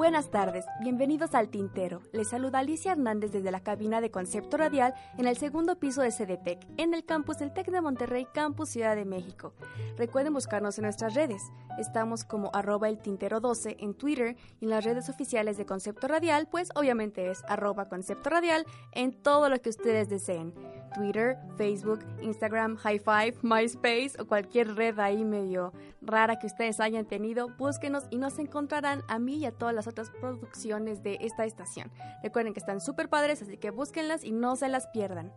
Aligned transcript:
Buenas 0.00 0.30
tardes, 0.30 0.64
bienvenidos 0.80 1.34
al 1.34 1.50
Tintero. 1.50 2.00
Les 2.14 2.30
saluda 2.30 2.60
Alicia 2.60 2.92
Hernández 2.92 3.32
desde 3.32 3.50
la 3.50 3.60
cabina 3.60 4.00
de 4.00 4.10
Concepto 4.10 4.56
Radial 4.56 4.94
en 5.18 5.26
el 5.26 5.36
segundo 5.36 5.78
piso 5.78 6.00
de 6.00 6.10
CDTEC, 6.10 6.66
en 6.78 6.94
el 6.94 7.04
campus 7.04 7.36
del 7.36 7.52
TEC 7.52 7.70
de 7.70 7.82
Monterrey, 7.82 8.26
Campus 8.32 8.70
Ciudad 8.70 8.96
de 8.96 9.04
México. 9.04 9.52
Recuerden 9.98 10.32
buscarnos 10.32 10.78
en 10.78 10.84
nuestras 10.84 11.12
redes. 11.12 11.42
Estamos 11.78 12.24
como 12.24 12.50
arroba 12.54 12.88
el 12.88 12.96
tintero 12.96 13.40
12 13.40 13.76
en 13.78 13.92
Twitter 13.92 14.38
y 14.58 14.64
en 14.64 14.70
las 14.70 14.84
redes 14.84 15.10
oficiales 15.10 15.58
de 15.58 15.66
Concepto 15.66 16.08
Radial, 16.08 16.48
pues 16.50 16.70
obviamente 16.76 17.30
es 17.30 17.42
arroba 17.46 17.90
Concepto 17.90 18.30
Radial 18.30 18.64
en 18.92 19.12
todo 19.12 19.50
lo 19.50 19.60
que 19.60 19.68
ustedes 19.68 20.08
deseen. 20.08 20.54
Twitter, 20.90 21.38
Facebook, 21.56 22.00
Instagram, 22.20 22.76
High 22.76 22.98
Five, 22.98 23.34
MySpace 23.42 24.12
o 24.18 24.26
cualquier 24.26 24.74
red 24.74 24.98
ahí 24.98 25.24
medio 25.24 25.72
rara 26.02 26.38
que 26.38 26.46
ustedes 26.46 26.80
hayan 26.80 27.06
tenido, 27.06 27.48
búsquenos 27.56 28.06
y 28.10 28.18
nos 28.18 28.38
encontrarán 28.38 29.02
a 29.08 29.18
mí 29.18 29.36
y 29.36 29.46
a 29.46 29.52
todas 29.52 29.74
las 29.74 29.86
otras 29.86 30.10
producciones 30.10 31.02
de 31.02 31.18
esta 31.20 31.44
estación. 31.44 31.90
Recuerden 32.22 32.52
que 32.52 32.60
están 32.60 32.80
súper 32.80 33.08
padres, 33.08 33.42
así 33.42 33.56
que 33.56 33.70
búsquenlas 33.70 34.24
y 34.24 34.32
no 34.32 34.56
se 34.56 34.68
las 34.68 34.86
pierdan. 34.88 35.32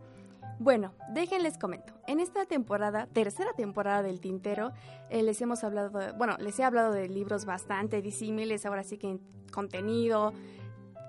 Bueno, 0.60 0.94
déjenles 1.10 1.58
comento. 1.58 1.94
En 2.08 2.20
esta 2.20 2.46
temporada, 2.46 3.08
tercera 3.08 3.54
temporada 3.54 4.04
del 4.04 4.22
Tintero, 4.22 4.72
eh, 5.10 5.24
les 5.24 5.42
hemos 5.42 5.64
hablado, 5.64 6.16
bueno, 6.18 6.38
les 6.40 6.58
he 6.60 6.64
hablado 6.64 6.94
de 6.94 7.10
libros 7.10 7.46
bastante 7.46 8.02
disímiles, 8.02 8.66
ahora 8.66 8.84
sí 8.84 8.98
que 8.98 9.20
contenido, 9.52 10.34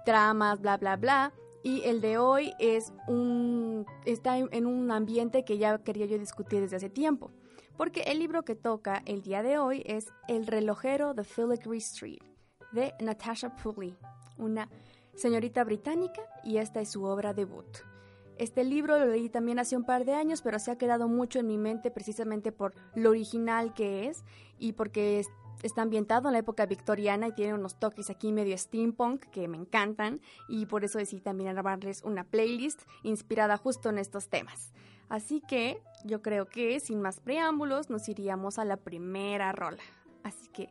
tramas, 0.04 0.60
bla, 0.60 0.76
bla, 0.76 0.96
bla. 0.96 1.32
Y 1.64 1.80
el 1.84 2.02
de 2.02 2.18
hoy 2.18 2.52
es 2.58 2.92
un, 3.08 3.86
está 4.04 4.36
en 4.36 4.66
un 4.66 4.90
ambiente 4.90 5.46
que 5.46 5.56
ya 5.56 5.78
quería 5.78 6.04
yo 6.04 6.18
discutir 6.18 6.60
desde 6.60 6.76
hace 6.76 6.90
tiempo. 6.90 7.30
Porque 7.78 8.02
el 8.02 8.18
libro 8.18 8.44
que 8.44 8.54
toca 8.54 9.02
el 9.06 9.22
día 9.22 9.42
de 9.42 9.56
hoy 9.56 9.82
es 9.86 10.12
El 10.28 10.46
relojero 10.46 11.14
de 11.14 11.24
Filigree 11.24 11.78
Street, 11.78 12.22
de 12.72 12.92
Natasha 13.00 13.56
Pulley, 13.56 13.96
una 14.36 14.68
señorita 15.14 15.64
británica, 15.64 16.20
y 16.44 16.58
esta 16.58 16.82
es 16.82 16.90
su 16.90 17.04
obra 17.04 17.32
debut. 17.32 17.78
Este 18.36 18.62
libro 18.62 18.98
lo 18.98 19.06
leí 19.06 19.30
también 19.30 19.58
hace 19.58 19.74
un 19.74 19.84
par 19.84 20.04
de 20.04 20.12
años, 20.12 20.42
pero 20.42 20.58
se 20.58 20.70
ha 20.70 20.76
quedado 20.76 21.08
mucho 21.08 21.38
en 21.38 21.46
mi 21.46 21.56
mente 21.56 21.90
precisamente 21.90 22.52
por 22.52 22.74
lo 22.94 23.10
original 23.10 23.72
que 23.72 24.08
es 24.08 24.22
y 24.58 24.72
porque 24.72 25.24
está 25.62 25.82
ambientado 25.82 26.28
en 26.28 26.34
la 26.34 26.38
época 26.38 26.66
victoriana 26.66 27.28
y 27.28 27.32
tiene 27.32 27.54
unos 27.54 27.78
toques 27.78 28.10
aquí 28.10 28.32
medio 28.32 28.56
steampunk 28.56 29.24
que 29.26 29.48
me 29.48 29.56
encantan 29.56 30.20
y 30.48 30.66
por 30.66 30.84
eso 30.84 30.98
decidí 30.98 31.20
también 31.20 31.52
grabarles 31.52 32.02
una 32.02 32.24
playlist 32.24 32.82
inspirada 33.02 33.56
justo 33.56 33.88
en 33.88 33.98
estos 33.98 34.28
temas. 34.28 34.72
Así 35.08 35.40
que 35.40 35.80
yo 36.04 36.22
creo 36.22 36.46
que 36.46 36.80
sin 36.80 37.00
más 37.00 37.20
preámbulos 37.20 37.90
nos 37.90 38.08
iríamos 38.08 38.58
a 38.58 38.64
la 38.64 38.76
primera 38.76 39.52
rola. 39.52 39.82
Así 40.22 40.48
que 40.48 40.70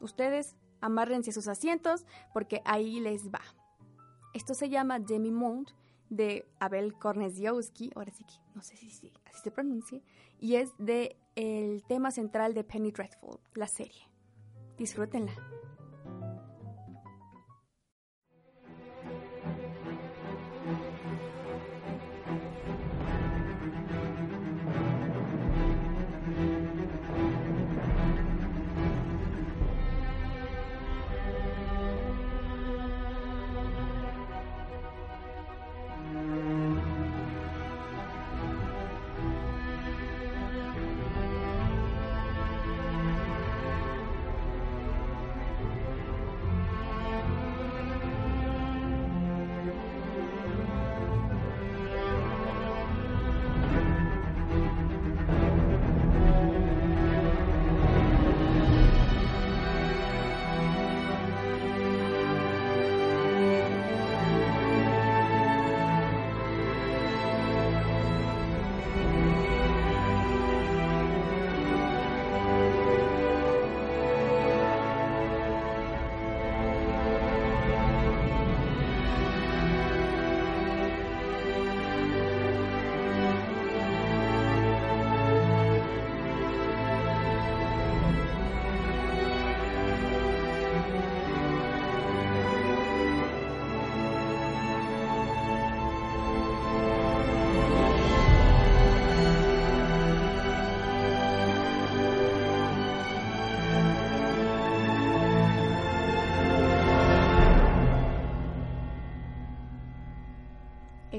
ustedes 0.00 0.54
amárrense 0.80 1.32
sus 1.32 1.48
asientos 1.48 2.04
porque 2.32 2.62
ahí 2.64 3.00
les 3.00 3.28
va. 3.28 3.42
Esto 4.34 4.54
se 4.54 4.68
llama 4.68 4.98
Demi 4.98 5.30
Monde 5.30 5.72
de 6.08 6.46
Abel 6.58 6.94
Kornesiowski, 6.94 7.90
ahora 7.94 8.12
sí 8.12 8.24
que 8.24 8.34
no 8.54 8.62
sé 8.62 8.76
si, 8.76 8.90
si 8.90 9.12
así 9.24 9.40
se 9.42 9.50
pronuncia, 9.50 10.00
y 10.38 10.56
es 10.56 10.70
de 10.78 11.16
el 11.36 11.82
tema 11.84 12.10
central 12.10 12.52
de 12.52 12.64
Penny 12.64 12.90
Dreadful, 12.90 13.38
la 13.54 13.66
serie. 13.66 14.11
Disfrútenla. 14.78 15.32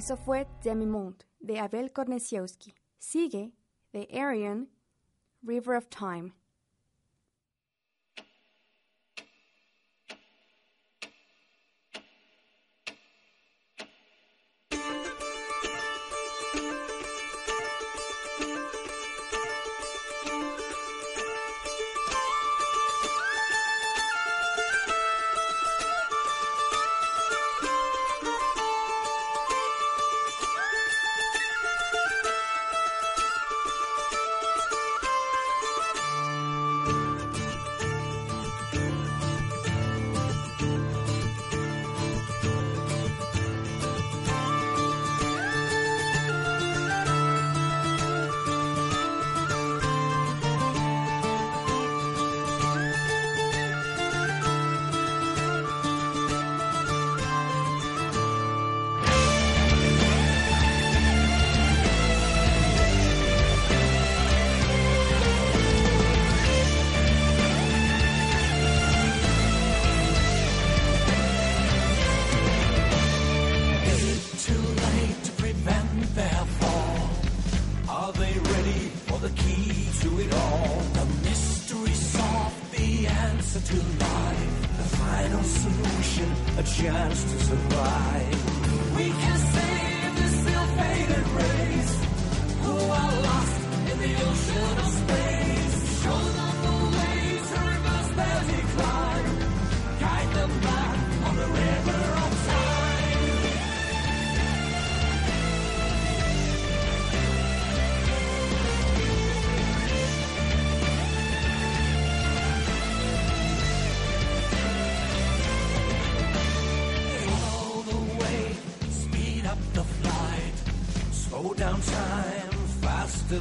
Eso 0.04 0.18
fue 0.18 0.46
Demi-Monde 0.62 1.24
de 1.40 1.62
Abel 1.62 1.94
Kornesiowski. 1.94 2.74
Sigue 3.00 3.54
de 3.94 4.06
Arian, 4.14 4.68
River 5.42 5.78
of 5.78 5.88
Time. 5.88 6.34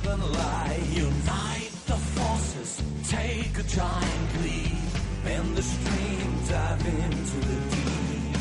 Than 0.02 0.20
lie. 0.32 0.80
Unite 0.92 1.72
the 1.86 1.98
forces, 2.16 2.82
take 3.08 3.58
a 3.58 3.62
giant 3.62 4.42
leap, 4.42 4.92
bend 5.24 5.56
the 5.56 5.62
stream, 5.62 6.30
dive 6.48 6.86
into 6.86 7.38
the 7.48 7.58
deep. 7.74 8.36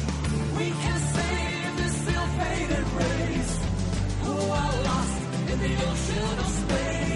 We 0.58 0.68
can 0.84 1.00
save 1.16 1.78
this 1.78 1.98
ill-fated 2.16 2.88
race 3.04 3.54
who 4.24 4.38
are 4.60 4.74
lost 4.90 5.22
in 5.52 5.60
the 5.60 5.74
ocean 5.90 6.40
of 6.40 6.50
space. 6.60 7.11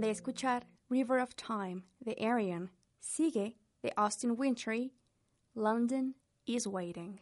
Acaban 0.00 0.02
de 0.02 0.10
escuchar 0.10 0.62
River 0.88 1.18
of 1.18 1.36
Time 1.36 1.82
de 2.02 2.14
Arian. 2.20 2.70
Sigue 3.00 3.56
de 3.82 3.92
Austin 3.96 4.36
Wintry. 4.36 4.92
London 5.54 6.14
is 6.46 6.66
waiting. 6.66 7.20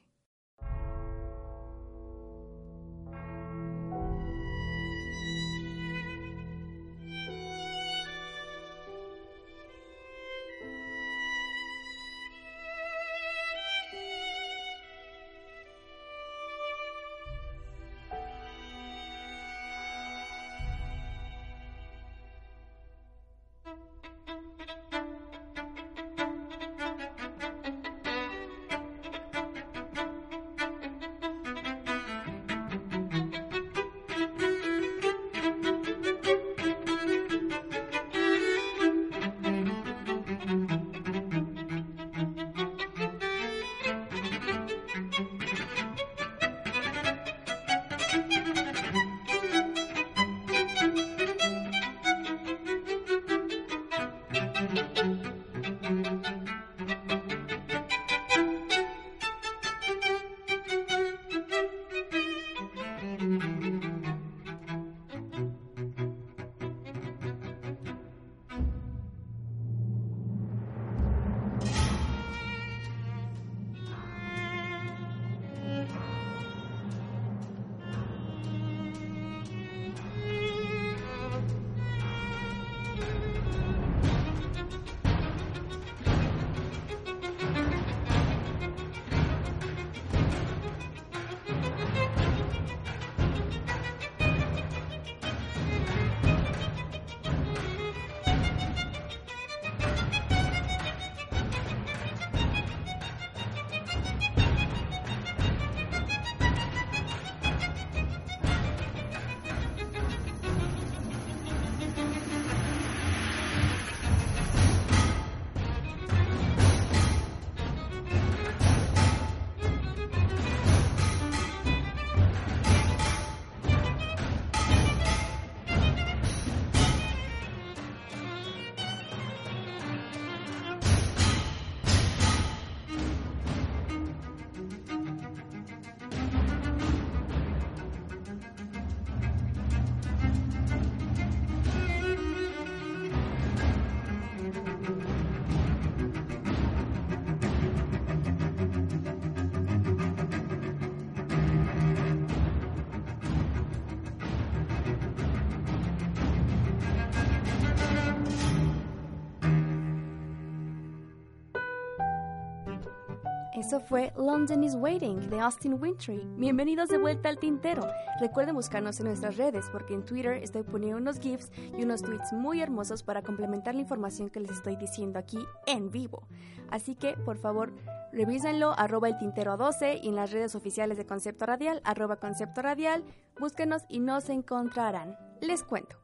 Eso 163.68 163.80
fue 163.80 164.14
London 164.16 164.64
is 164.64 164.74
Waiting 164.74 165.28
de 165.28 165.40
Austin 165.40 165.74
Wintry. 165.74 166.26
Bienvenidos 166.38 166.88
de 166.88 166.96
vuelta 166.96 167.28
al 167.28 167.36
tintero. 167.36 167.86
Recuerden 168.18 168.54
buscarnos 168.54 168.98
en 168.98 169.08
nuestras 169.08 169.36
redes 169.36 169.66
porque 169.70 169.92
en 169.92 170.06
Twitter 170.06 170.42
estoy 170.42 170.62
poniendo 170.62 170.96
unos 170.96 171.20
GIFs 171.20 171.52
y 171.76 171.84
unos 171.84 172.00
tweets 172.00 172.32
muy 172.32 172.62
hermosos 172.62 173.02
para 173.02 173.20
complementar 173.20 173.74
la 173.74 173.82
información 173.82 174.30
que 174.30 174.40
les 174.40 174.52
estoy 174.52 174.76
diciendo 174.76 175.18
aquí 175.18 175.36
en 175.66 175.90
vivo. 175.90 176.22
Así 176.70 176.94
que, 176.94 177.12
por 177.26 177.36
favor, 177.36 177.74
revísenlo, 178.10 178.72
arroba 178.72 179.08
el 179.08 179.18
tintero 179.18 179.58
12 179.58 180.00
y 180.02 180.08
en 180.08 180.16
las 180.16 180.30
redes 180.30 180.54
oficiales 180.54 180.96
de 180.96 181.04
Concepto 181.04 181.44
Radial, 181.44 181.82
arroba 181.84 182.16
Concepto 182.16 182.62
Radial, 182.62 183.04
búsquenos 183.38 183.82
y 183.90 184.00
nos 184.00 184.30
encontrarán. 184.30 185.18
Les 185.42 185.62
cuento. 185.62 185.98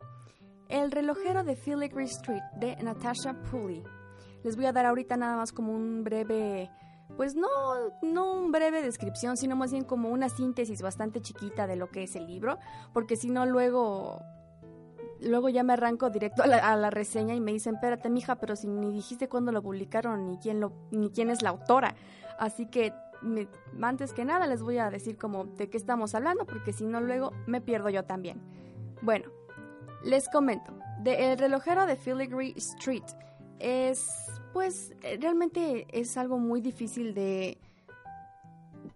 El 0.69 0.91
relojero 0.91 1.45
de 1.45 1.57
Filigree 1.57 2.05
Street 2.05 2.43
de 2.61 2.77
Natasha 2.83 3.33
Pulley. 3.51 3.83
Les 4.43 4.55
voy 4.55 4.67
a 4.67 4.73
dar 4.75 4.85
ahorita 4.85 5.17
nada 5.17 5.39
más 5.39 5.51
como 5.51 5.73
un 5.73 6.05
breve 6.05 6.71
pues 7.17 7.35
no, 7.37 7.49
no 8.03 8.35
un 8.35 8.53
breve 8.53 8.83
descripción, 8.83 9.37
sino 9.37 9.57
más 9.57 9.73
bien 9.73 9.85
como 9.85 10.11
una 10.11 10.29
síntesis 10.29 10.83
bastante 10.83 11.21
chiquita 11.21 11.67
de 11.67 11.77
lo 11.77 11.91
que 11.91 12.05
es 12.05 12.17
el 12.17 12.27
libro, 12.27 12.59
porque 12.93 13.17
si 13.17 13.31
no 13.31 13.47
luego 13.47 14.21
luego 15.21 15.49
ya 15.49 15.63
me 15.63 15.73
arranco 15.73 16.11
directo 16.11 16.43
a 16.43 16.77
la, 16.77 16.91
reseña 16.91 17.35
y 17.35 17.41
me 17.41 17.53
dicen, 17.53 17.77
espérate, 17.77 18.11
mija, 18.11 18.37
pero 18.37 18.57
si 18.57 18.67
ni 18.69 18.93
dijiste 18.93 19.29
cuándo 19.29 19.53
lo 19.53 19.63
publicaron 19.63 20.29
ni 20.29 20.39
quién, 20.39 20.61
lo, 20.61 20.73
ni 20.91 21.11
quién 21.11 21.31
es 21.31 21.43
la 21.43 21.51
autora. 21.51 21.95
Así 22.39 22.67
que 22.67 22.93
antes 23.81 24.13
que 24.13 24.25
nada 24.25 24.47
les 24.47 24.63
voy 24.63 24.79
a 24.79 24.91
decir 24.91 25.17
como 25.17 25.45
de 25.45 25.71
qué 25.71 25.77
estamos 25.77 26.15
hablando, 26.15 26.45
porque 26.45 26.73
si 26.73 26.85
no 26.85 27.01
luego 27.01 27.33
me 27.47 27.61
pierdo 27.61 27.89
yo 27.89 28.05
también. 28.05 28.41
Bueno, 29.03 29.31
les 30.03 30.29
comento. 30.29 30.73
De 31.01 31.33
El 31.33 31.39
relojero 31.39 31.87
de 31.87 31.97
Filigree 31.97 32.55
Street 32.57 33.05
es 33.59 34.34
pues 34.55 34.95
eh, 35.03 35.19
realmente 35.21 35.87
es 35.91 36.17
algo 36.17 36.39
muy 36.39 36.61
difícil 36.61 37.13
de, 37.13 37.59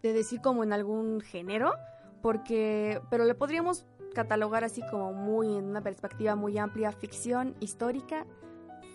de 0.02 0.12
decir 0.12 0.40
como 0.40 0.62
en 0.62 0.72
algún 0.72 1.20
género, 1.20 1.74
porque, 2.22 3.02
pero 3.10 3.24
le 3.24 3.34
podríamos 3.34 3.84
catalogar 4.14 4.62
así 4.62 4.82
como 4.88 5.12
muy 5.12 5.48
en 5.48 5.64
una 5.64 5.82
perspectiva 5.82 6.36
muy 6.36 6.56
amplia, 6.58 6.92
ficción 6.92 7.56
histórica, 7.58 8.24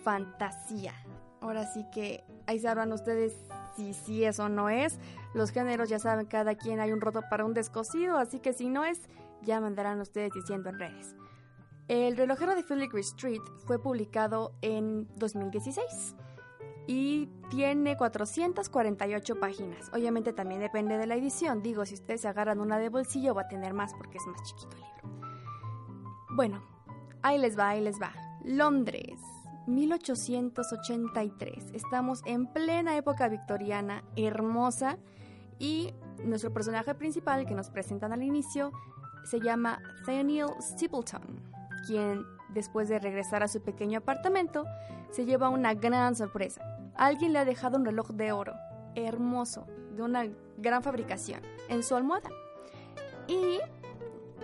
fantasía. 0.02 0.94
Ahora 1.42 1.66
sí 1.66 1.84
que 1.92 2.24
ahí 2.46 2.58
sabrán 2.58 2.94
ustedes 2.94 3.36
si 3.76 3.92
sí 3.92 4.24
es 4.24 4.40
o 4.40 4.48
no 4.48 4.70
es. 4.70 4.98
Los 5.34 5.50
géneros 5.50 5.90
ya 5.90 5.98
saben, 5.98 6.24
cada 6.24 6.54
quien 6.54 6.80
hay 6.80 6.92
un 6.92 7.02
roto 7.02 7.20
para 7.28 7.44
un 7.44 7.52
descosido, 7.52 8.16
así 8.16 8.40
que 8.40 8.54
si 8.54 8.70
no 8.70 8.86
es, 8.86 9.02
ya 9.42 9.60
mandarán 9.60 10.00
ustedes 10.00 10.32
diciendo 10.32 10.70
en 10.70 10.78
redes. 10.78 11.14
El 11.88 12.16
relojero 12.16 12.54
de 12.54 12.62
Filigree 12.62 13.02
Street 13.02 13.42
fue 13.66 13.78
publicado 13.78 14.54
en 14.62 15.06
2016 15.16 16.16
y 16.86 17.30
tiene 17.50 17.96
448 17.96 19.40
páginas. 19.40 19.90
Obviamente 19.92 20.32
también 20.32 20.60
depende 20.60 20.96
de 20.98 21.06
la 21.06 21.16
edición. 21.16 21.62
Digo, 21.62 21.84
si 21.86 21.94
ustedes 21.94 22.24
agarran 22.24 22.60
una 22.60 22.78
de 22.78 22.88
bolsillo 22.88 23.34
va 23.34 23.42
a 23.42 23.48
tener 23.48 23.74
más 23.74 23.92
porque 23.94 24.18
es 24.18 24.26
más 24.26 24.40
chiquito 24.42 24.76
el 24.76 24.82
libro. 24.82 25.08
Bueno, 26.30 26.62
ahí 27.22 27.38
les 27.38 27.58
va, 27.58 27.70
ahí 27.70 27.80
les 27.80 28.00
va. 28.00 28.12
Londres, 28.44 29.18
1883. 29.66 31.72
Estamos 31.72 32.22
en 32.26 32.46
plena 32.46 32.96
época 32.96 33.28
victoriana, 33.28 34.04
hermosa, 34.16 34.98
y 35.58 35.94
nuestro 36.24 36.52
personaje 36.52 36.94
principal 36.94 37.46
que 37.46 37.54
nos 37.54 37.70
presentan 37.70 38.12
al 38.12 38.22
inicio 38.22 38.70
se 39.24 39.40
llama 39.40 39.80
Daniel 40.06 40.50
Stapleton, 40.60 41.40
quien 41.86 42.24
después 42.54 42.88
de 42.88 42.98
regresar 42.98 43.42
a 43.42 43.48
su 43.48 43.62
pequeño 43.62 43.98
apartamento 43.98 44.64
se 45.10 45.24
lleva 45.24 45.48
una 45.48 45.74
gran 45.74 46.16
sorpresa 46.16 46.62
Alguien 46.96 47.32
le 47.32 47.40
ha 47.40 47.44
dejado 47.44 47.76
un 47.76 47.84
reloj 47.84 48.10
de 48.10 48.32
oro, 48.32 48.54
hermoso, 48.94 49.66
de 49.96 50.02
una 50.02 50.26
gran 50.58 50.82
fabricación, 50.82 51.40
en 51.68 51.82
su 51.82 51.96
almohada. 51.96 52.30
Y 53.26 53.58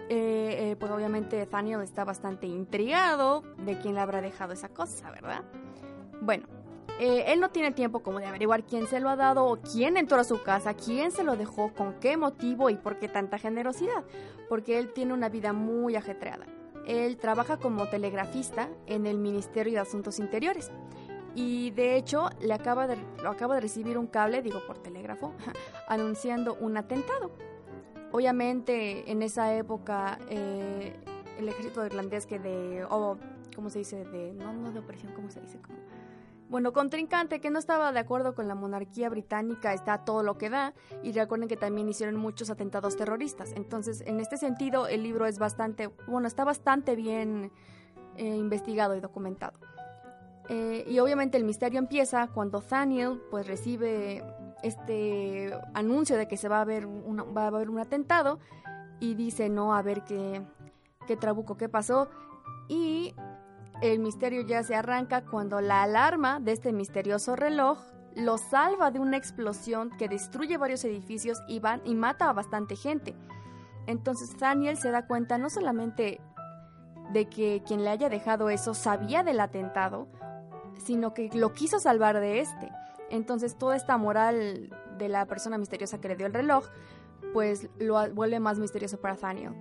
eh, 0.08 0.70
eh, 0.70 0.76
pues 0.78 0.90
obviamente 0.90 1.46
Daniel 1.46 1.82
está 1.82 2.04
bastante 2.04 2.46
intrigado 2.46 3.42
de 3.58 3.78
quién 3.78 3.94
le 3.94 4.00
habrá 4.00 4.20
dejado 4.20 4.52
esa 4.52 4.68
cosa, 4.68 5.12
¿verdad? 5.12 5.44
Bueno, 6.20 6.46
eh, 6.98 7.26
él 7.28 7.38
no 7.38 7.50
tiene 7.50 7.70
tiempo 7.70 8.00
como 8.00 8.18
de 8.18 8.26
averiguar 8.26 8.64
quién 8.64 8.88
se 8.88 8.98
lo 8.98 9.10
ha 9.10 9.16
dado 9.16 9.44
o 9.44 9.58
quién 9.58 9.96
entró 9.96 10.18
a 10.18 10.24
su 10.24 10.42
casa, 10.42 10.74
quién 10.74 11.12
se 11.12 11.22
lo 11.22 11.36
dejó, 11.36 11.72
con 11.72 11.94
qué 12.00 12.16
motivo 12.16 12.68
y 12.68 12.74
por 12.74 12.98
qué 12.98 13.06
tanta 13.06 13.38
generosidad, 13.38 14.04
porque 14.48 14.78
él 14.78 14.92
tiene 14.92 15.14
una 15.14 15.28
vida 15.28 15.52
muy 15.52 15.94
ajetreada. 15.94 16.46
Él 16.90 17.18
trabaja 17.18 17.56
como 17.56 17.86
telegrafista 17.86 18.68
en 18.86 19.06
el 19.06 19.16
Ministerio 19.16 19.74
de 19.74 19.78
Asuntos 19.78 20.18
Interiores 20.18 20.72
y 21.36 21.70
de 21.70 21.94
hecho 21.96 22.30
le 22.40 22.52
acaba 22.52 22.88
de, 22.88 22.96
lo 23.22 23.30
acaba 23.30 23.54
de 23.54 23.60
recibir 23.60 23.96
un 23.96 24.08
cable, 24.08 24.42
digo 24.42 24.58
por 24.66 24.78
telégrafo, 24.78 25.32
anunciando 25.88 26.56
un 26.60 26.76
atentado. 26.76 27.30
Obviamente 28.10 29.08
en 29.08 29.22
esa 29.22 29.54
época 29.54 30.18
eh, 30.30 30.96
el 31.38 31.48
ejército 31.48 31.86
irlandés 31.86 32.26
que 32.26 32.40
de, 32.40 32.84
o 32.90 33.16
¿cómo 33.54 33.70
se 33.70 33.78
dice? 33.78 34.04
De, 34.06 34.32
no, 34.32 34.52
no 34.52 34.72
de 34.72 34.80
opresión, 34.80 35.12
¿cómo 35.12 35.30
se 35.30 35.40
dice? 35.40 35.60
Como, 35.60 35.78
bueno, 36.50 36.72
contrincante 36.72 37.40
que 37.40 37.48
no 37.48 37.60
estaba 37.60 37.92
de 37.92 38.00
acuerdo 38.00 38.34
con 38.34 38.48
la 38.48 38.56
monarquía 38.56 39.08
británica 39.08 39.72
está 39.72 40.04
todo 40.04 40.24
lo 40.24 40.36
que 40.36 40.50
da 40.50 40.74
y 41.00 41.12
recuerden 41.12 41.48
que 41.48 41.56
también 41.56 41.88
hicieron 41.88 42.16
muchos 42.16 42.50
atentados 42.50 42.96
terroristas. 42.96 43.52
Entonces, 43.54 44.02
en 44.04 44.18
este 44.18 44.36
sentido, 44.36 44.88
el 44.88 45.04
libro 45.04 45.26
es 45.26 45.38
bastante, 45.38 45.90
bueno, 46.08 46.26
está 46.26 46.42
bastante 46.42 46.96
bien 46.96 47.52
eh, 48.16 48.34
investigado 48.34 48.96
y 48.96 49.00
documentado. 49.00 49.60
Eh, 50.48 50.84
y 50.88 50.98
obviamente 50.98 51.38
el 51.38 51.44
misterio 51.44 51.78
empieza 51.78 52.26
cuando 52.26 52.60
Daniel 52.60 53.22
pues 53.30 53.46
recibe 53.46 54.24
este 54.64 55.54
anuncio 55.74 56.16
de 56.16 56.26
que 56.26 56.36
se 56.36 56.48
va 56.48 56.62
a 56.62 56.64
va 56.64 57.44
a 57.44 57.46
haber 57.46 57.70
un 57.70 57.78
atentado 57.78 58.40
y 58.98 59.14
dice 59.14 59.48
no 59.48 59.72
a 59.72 59.82
ver 59.82 60.02
qué 60.02 60.42
qué 61.06 61.16
trabuco 61.16 61.56
qué 61.56 61.68
pasó 61.68 62.08
y 62.68 63.14
el 63.82 63.98
misterio 63.98 64.42
ya 64.42 64.62
se 64.62 64.74
arranca 64.74 65.24
cuando 65.24 65.60
la 65.60 65.82
alarma 65.82 66.40
de 66.40 66.52
este 66.52 66.72
misterioso 66.72 67.36
reloj 67.36 67.78
lo 68.16 68.38
salva 68.38 68.90
de 68.90 68.98
una 68.98 69.16
explosión 69.16 69.90
que 69.96 70.08
destruye 70.08 70.56
varios 70.56 70.84
edificios 70.84 71.38
y, 71.48 71.60
van, 71.60 71.80
y 71.84 71.94
mata 71.94 72.28
a 72.28 72.32
bastante 72.32 72.76
gente. 72.76 73.14
Entonces 73.86 74.36
Daniel 74.38 74.76
se 74.76 74.90
da 74.90 75.06
cuenta 75.06 75.38
no 75.38 75.48
solamente 75.48 76.20
de 77.12 77.28
que 77.28 77.62
quien 77.66 77.84
le 77.84 77.90
haya 77.90 78.08
dejado 78.08 78.50
eso 78.50 78.74
sabía 78.74 79.22
del 79.22 79.40
atentado 79.40 80.08
sino 80.80 81.14
que 81.14 81.30
lo 81.34 81.52
quiso 81.52 81.78
salvar 81.78 82.20
de 82.20 82.40
este. 82.40 82.70
Entonces 83.10 83.56
toda 83.56 83.76
esta 83.76 83.96
moral 83.96 84.70
de 84.98 85.08
la 85.08 85.26
persona 85.26 85.58
misteriosa 85.58 86.00
que 86.00 86.08
le 86.08 86.16
dio 86.16 86.26
el 86.26 86.34
reloj, 86.34 86.66
pues 87.32 87.68
lo 87.78 88.12
vuelve 88.12 88.40
más 88.40 88.58
misterioso 88.58 89.00
para 89.00 89.14
Daniel. 89.16 89.54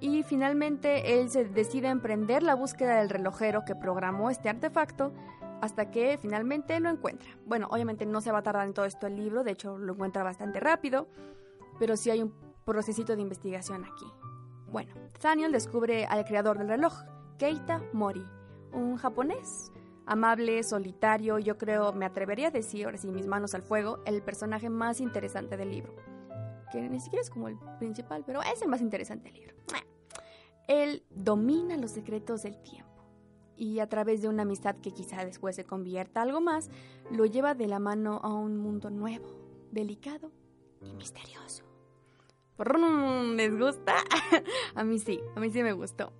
Y 0.00 0.22
finalmente 0.22 1.18
él 1.18 1.30
se 1.30 1.44
decide 1.44 1.88
emprender 1.88 2.42
la 2.42 2.54
búsqueda 2.54 2.98
del 2.98 3.08
relojero 3.08 3.64
que 3.64 3.74
programó 3.74 4.30
este 4.30 4.48
artefacto 4.48 5.12
hasta 5.60 5.90
que 5.90 6.18
finalmente 6.18 6.78
lo 6.80 6.90
encuentra. 6.90 7.30
Bueno, 7.46 7.68
obviamente 7.70 8.04
no 8.04 8.20
se 8.20 8.30
va 8.30 8.38
a 8.38 8.42
tardar 8.42 8.66
en 8.66 8.74
todo 8.74 8.84
esto 8.84 9.06
el 9.06 9.16
libro, 9.16 9.42
de 9.42 9.52
hecho 9.52 9.78
lo 9.78 9.94
encuentra 9.94 10.22
bastante 10.22 10.60
rápido, 10.60 11.08
pero 11.78 11.96
sí 11.96 12.10
hay 12.10 12.22
un 12.22 12.34
procesito 12.64 13.16
de 13.16 13.22
investigación 13.22 13.84
aquí. 13.84 14.06
Bueno, 14.70 14.92
Daniel 15.22 15.52
descubre 15.52 16.04
al 16.04 16.24
creador 16.24 16.58
del 16.58 16.68
reloj, 16.68 16.92
Keita 17.38 17.82
Mori, 17.92 18.24
un 18.72 18.96
japonés 18.96 19.72
amable, 20.06 20.62
solitario, 20.62 21.38
yo 21.38 21.58
creo, 21.58 21.92
me 21.92 22.06
atrevería 22.06 22.48
a 22.48 22.50
decir, 22.50 22.86
ahora 22.86 22.96
sí, 22.96 23.10
mis 23.10 23.26
manos 23.26 23.54
al 23.54 23.62
fuego, 23.62 23.98
el 24.06 24.22
personaje 24.22 24.70
más 24.70 25.00
interesante 25.00 25.56
del 25.56 25.70
libro. 25.70 25.94
Que 26.72 26.88
ni 26.88 27.00
siquiera 27.00 27.22
es 27.22 27.30
como 27.30 27.48
el 27.48 27.58
principal, 27.78 28.24
pero 28.26 28.42
es 28.42 28.60
el 28.62 28.68
más 28.68 28.80
interesante 28.80 29.30
del 29.30 29.40
libro. 29.40 29.56
Él 30.68 31.04
domina 31.10 31.76
los 31.76 31.92
secretos 31.92 32.42
del 32.42 32.60
tiempo 32.62 32.86
y 33.56 33.80
a 33.80 33.88
través 33.88 34.20
de 34.22 34.28
una 34.28 34.42
amistad 34.42 34.76
que 34.76 34.92
quizá 34.92 35.24
después 35.24 35.56
se 35.56 35.64
convierta 35.64 36.22
algo 36.22 36.40
más, 36.40 36.70
lo 37.10 37.24
lleva 37.24 37.54
de 37.54 37.66
la 37.66 37.78
mano 37.78 38.20
a 38.22 38.34
un 38.34 38.56
mundo 38.56 38.90
nuevo, 38.90 39.26
delicado 39.70 40.30
y 40.82 40.92
misterioso. 40.92 41.64
¿Les 43.36 43.56
gusta? 43.56 43.94
a 44.74 44.84
mí 44.84 44.98
sí, 44.98 45.20
a 45.34 45.40
mí 45.40 45.50
sí 45.50 45.62
me 45.62 45.72
gustó. 45.72 46.12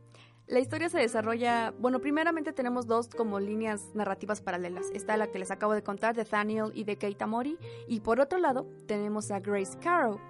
La 0.47 0.61
historia 0.61 0.89
se 0.89 0.99
desarrolla, 0.99 1.75
bueno, 1.81 2.01
primeramente 2.01 2.53
tenemos 2.53 2.87
dos 2.87 3.09
como 3.09 3.41
líneas 3.41 3.95
narrativas 3.95 4.41
paralelas. 4.41 4.87
Está 4.95 5.17
la 5.17 5.27
que 5.27 5.41
les 5.41 5.51
acabo 5.51 5.73
de 5.73 5.83
contar 5.83 6.15
de 6.15 6.23
Daniel 6.23 6.71
y 6.73 6.85
de 6.85 6.97
Keita 6.97 7.27
Mori, 7.27 7.59
y 7.89 8.01
por 8.01 8.21
otro 8.21 8.39
lado 8.39 8.69
tenemos 8.87 9.33
a 9.33 9.41
Grace 9.41 9.77
Carrow, 9.79 10.21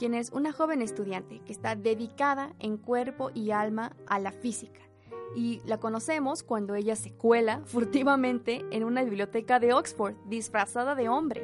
quien 0.00 0.14
es 0.14 0.30
una 0.30 0.50
joven 0.50 0.80
estudiante 0.80 1.42
que 1.44 1.52
está 1.52 1.76
dedicada 1.76 2.54
en 2.58 2.78
cuerpo 2.78 3.30
y 3.34 3.50
alma 3.50 3.94
a 4.06 4.18
la 4.18 4.32
física. 4.32 4.80
Y 5.36 5.60
la 5.66 5.76
conocemos 5.76 6.42
cuando 6.42 6.74
ella 6.74 6.96
se 6.96 7.12
cuela 7.12 7.60
furtivamente 7.66 8.64
en 8.70 8.84
una 8.84 9.04
biblioteca 9.04 9.60
de 9.60 9.74
Oxford, 9.74 10.14
disfrazada 10.24 10.94
de 10.94 11.10
hombre, 11.10 11.42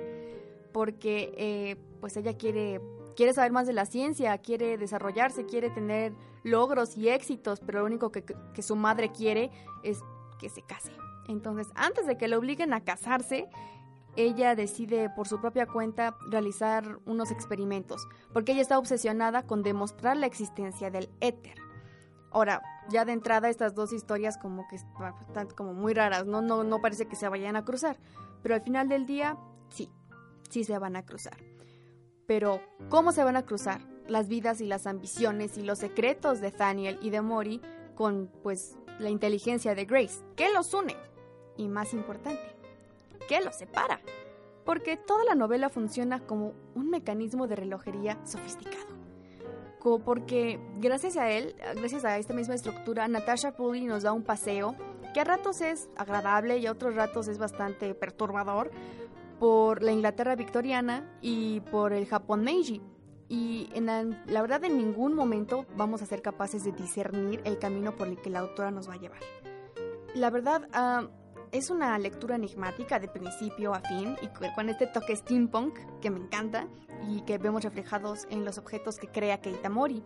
porque 0.72 1.34
eh, 1.36 1.76
pues 2.00 2.16
ella 2.16 2.38
quiere 2.38 2.80
quiere 3.14 3.34
saber 3.34 3.52
más 3.52 3.66
de 3.66 3.74
la 3.74 3.84
ciencia, 3.84 4.38
quiere 4.38 4.78
desarrollarse, 4.78 5.44
quiere 5.44 5.68
tener 5.68 6.14
logros 6.42 6.96
y 6.96 7.10
éxitos, 7.10 7.60
pero 7.60 7.80
lo 7.80 7.86
único 7.86 8.10
que, 8.10 8.24
su 8.62 8.76
madre 8.76 9.12
quiere 9.12 9.50
es 9.82 10.00
que 10.38 10.48
se 10.48 10.62
case. 10.62 10.92
Entonces, 11.28 11.68
antes 11.74 12.06
de 12.06 12.16
que 12.16 12.28
le 12.28 12.36
obliguen 12.36 12.72
a 12.72 12.84
casarse, 12.84 13.48
ella 14.16 14.54
decide 14.54 15.10
por 15.10 15.28
su 15.28 15.40
propia 15.40 15.66
cuenta 15.66 16.16
realizar 16.28 16.98
unos 17.04 17.30
experimentos, 17.30 18.08
porque 18.32 18.52
ella 18.52 18.62
está 18.62 18.78
obsesionada 18.78 19.42
con 19.46 19.62
demostrar 19.62 20.16
la 20.16 20.26
existencia 20.26 20.90
del 20.90 21.10
éter. 21.20 21.54
Ahora, 22.30 22.62
ya 22.88 23.04
de 23.04 23.12
entrada 23.12 23.48
estas 23.48 23.74
dos 23.74 23.92
historias 23.92 24.38
como 24.38 24.66
que 24.68 24.76
están 24.76 25.48
como 25.56 25.74
muy 25.74 25.94
raras, 25.94 26.26
¿no? 26.26 26.42
No, 26.42 26.64
no 26.64 26.80
parece 26.80 27.06
que 27.06 27.16
se 27.16 27.28
vayan 27.28 27.56
a 27.56 27.64
cruzar, 27.64 27.98
pero 28.42 28.54
al 28.54 28.62
final 28.62 28.88
del 28.88 29.06
día 29.06 29.36
sí, 29.68 29.90
sí 30.50 30.64
se 30.64 30.78
van 30.78 30.96
a 30.96 31.04
cruzar. 31.04 31.36
Pero, 32.26 32.60
¿cómo 32.88 33.12
se 33.12 33.24
van 33.24 33.36
a 33.36 33.46
cruzar 33.46 33.80
las 34.08 34.28
vidas 34.28 34.60
y 34.60 34.66
las 34.66 34.86
ambiciones 34.86 35.56
y 35.56 35.62
los 35.62 35.78
secretos 35.78 36.40
de 36.40 36.50
Daniel 36.50 36.98
y 37.00 37.10
de 37.10 37.22
Mori 37.22 37.60
con, 37.94 38.30
pues, 38.42 38.76
la 38.98 39.10
inteligencia 39.10 39.74
de 39.74 39.84
Grace? 39.84 40.24
¿Qué 40.34 40.52
los 40.52 40.74
une? 40.74 40.96
Y 41.56 41.68
más 41.68 41.94
importante, 41.94 42.55
¿qué 43.28 43.40
los 43.40 43.56
separa? 43.56 44.00
Porque 44.64 44.96
toda 44.96 45.24
la 45.24 45.34
novela 45.34 45.68
funciona 45.68 46.20
como 46.20 46.54
un 46.74 46.90
mecanismo 46.90 47.46
de 47.46 47.56
relojería 47.56 48.18
sofisticado. 48.24 48.96
Como 49.78 50.00
porque 50.00 50.58
gracias 50.80 51.16
a 51.16 51.30
él, 51.30 51.54
gracias 51.76 52.04
a 52.04 52.18
esta 52.18 52.34
misma 52.34 52.54
estructura, 52.54 53.06
Natasha 53.06 53.52
Pulley 53.56 53.84
nos 53.84 54.02
da 54.02 54.12
un 54.12 54.24
paseo 54.24 54.74
que 55.14 55.20
a 55.20 55.24
ratos 55.24 55.60
es 55.60 55.88
agradable 55.96 56.58
y 56.58 56.66
a 56.66 56.72
otros 56.72 56.94
ratos 56.94 57.28
es 57.28 57.38
bastante 57.38 57.94
perturbador, 57.94 58.70
por 59.38 59.82
la 59.82 59.92
Inglaterra 59.92 60.34
victoriana 60.36 61.04
y 61.20 61.60
por 61.60 61.92
el 61.92 62.06
Japón 62.06 62.42
Meiji. 62.42 62.80
Y 63.28 63.68
en 63.74 63.86
la, 63.86 64.42
verdad 64.42 64.64
en 64.64 64.78
ningún 64.78 65.14
momento 65.14 65.66
vamos 65.76 66.00
a 66.00 66.06
ser 66.06 66.22
capaces 66.22 66.64
de 66.64 66.72
discernir 66.72 67.40
el 67.44 67.58
camino 67.58 67.96
por 67.96 68.06
el 68.06 68.18
que 68.20 68.30
la 68.30 68.40
autora 68.40 68.70
nos 68.70 68.88
va 68.88 68.94
a 68.94 68.98
llevar. 68.98 69.20
La 70.14 70.30
verdad 70.30 70.68
ah, 70.72 71.08
es 71.52 71.70
una 71.70 71.98
lectura 71.98 72.36
enigmática 72.36 72.98
de 72.98 73.08
principio 73.08 73.74
a 73.74 73.80
fin 73.80 74.16
y 74.22 74.28
con 74.54 74.68
este 74.68 74.86
toque 74.86 75.16
steampunk 75.16 75.78
que 76.00 76.10
me 76.10 76.18
encanta 76.18 76.66
y 77.08 77.22
que 77.22 77.38
vemos 77.38 77.62
reflejados 77.62 78.26
en 78.30 78.44
los 78.44 78.58
objetos 78.58 78.98
que 78.98 79.08
crea 79.08 79.40
Keita 79.40 79.68
Mori. 79.68 80.02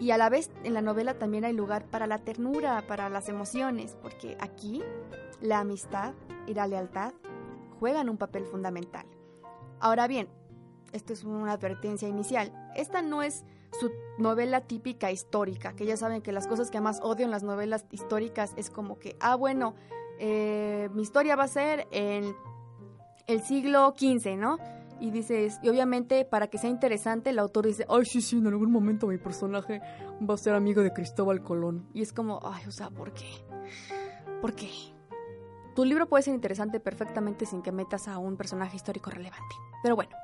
Y 0.00 0.10
a 0.10 0.18
la 0.18 0.28
vez 0.28 0.50
en 0.64 0.74
la 0.74 0.82
novela 0.82 1.14
también 1.14 1.44
hay 1.44 1.52
lugar 1.52 1.86
para 1.86 2.06
la 2.06 2.18
ternura, 2.18 2.84
para 2.86 3.08
las 3.08 3.28
emociones, 3.28 3.96
porque 4.02 4.36
aquí 4.40 4.82
la 5.40 5.60
amistad 5.60 6.14
y 6.46 6.54
la 6.54 6.66
lealtad 6.66 7.12
juegan 7.78 8.08
un 8.08 8.16
papel 8.16 8.44
fundamental. 8.44 9.06
Ahora 9.78 10.06
bien, 10.08 10.28
esto 10.92 11.12
es 11.12 11.24
una 11.24 11.52
advertencia 11.52 12.08
inicial, 12.08 12.52
esta 12.74 13.02
no 13.02 13.22
es 13.22 13.44
su 13.78 13.90
novela 14.18 14.60
típica 14.62 15.10
histórica, 15.10 15.74
que 15.74 15.86
ya 15.86 15.96
saben 15.96 16.22
que 16.22 16.32
las 16.32 16.46
cosas 16.46 16.70
que 16.70 16.80
más 16.80 17.00
odio 17.02 17.24
en 17.24 17.30
las 17.30 17.42
novelas 17.42 17.84
históricas 17.90 18.52
es 18.56 18.70
como 18.70 18.98
que, 18.98 19.16
ah, 19.20 19.34
bueno, 19.34 19.74
eh, 20.18 20.88
mi 20.92 21.02
historia 21.02 21.36
va 21.36 21.44
a 21.44 21.48
ser 21.48 21.86
en 21.90 22.34
el 23.26 23.42
siglo 23.42 23.94
XV, 23.96 24.36
¿no? 24.36 24.58
Y 25.00 25.10
dices, 25.10 25.58
y 25.62 25.68
obviamente 25.68 26.24
para 26.24 26.46
que 26.48 26.58
sea 26.58 26.70
interesante, 26.70 27.30
el 27.30 27.38
autor 27.38 27.66
dice, 27.66 27.84
ay, 27.88 28.04
sí, 28.04 28.20
sí, 28.20 28.38
en 28.38 28.46
algún 28.46 28.70
momento 28.70 29.06
mi 29.06 29.18
personaje 29.18 29.80
va 30.28 30.34
a 30.34 30.38
ser 30.38 30.54
amigo 30.54 30.82
de 30.82 30.92
Cristóbal 30.92 31.42
Colón. 31.42 31.88
Y 31.92 32.02
es 32.02 32.12
como, 32.12 32.40
ay, 32.44 32.62
o 32.66 32.70
sea, 32.70 32.90
¿por 32.90 33.12
qué? 33.12 33.28
¿Por 34.40 34.54
qué? 34.54 34.70
Tu 35.74 35.84
libro 35.84 36.08
puede 36.08 36.22
ser 36.22 36.34
interesante 36.34 36.78
perfectamente 36.78 37.46
sin 37.46 37.60
que 37.60 37.72
metas 37.72 38.06
a 38.06 38.18
un 38.18 38.36
personaje 38.36 38.76
histórico 38.76 39.10
relevante. 39.10 39.56
Pero 39.82 39.96
bueno, 39.96 40.16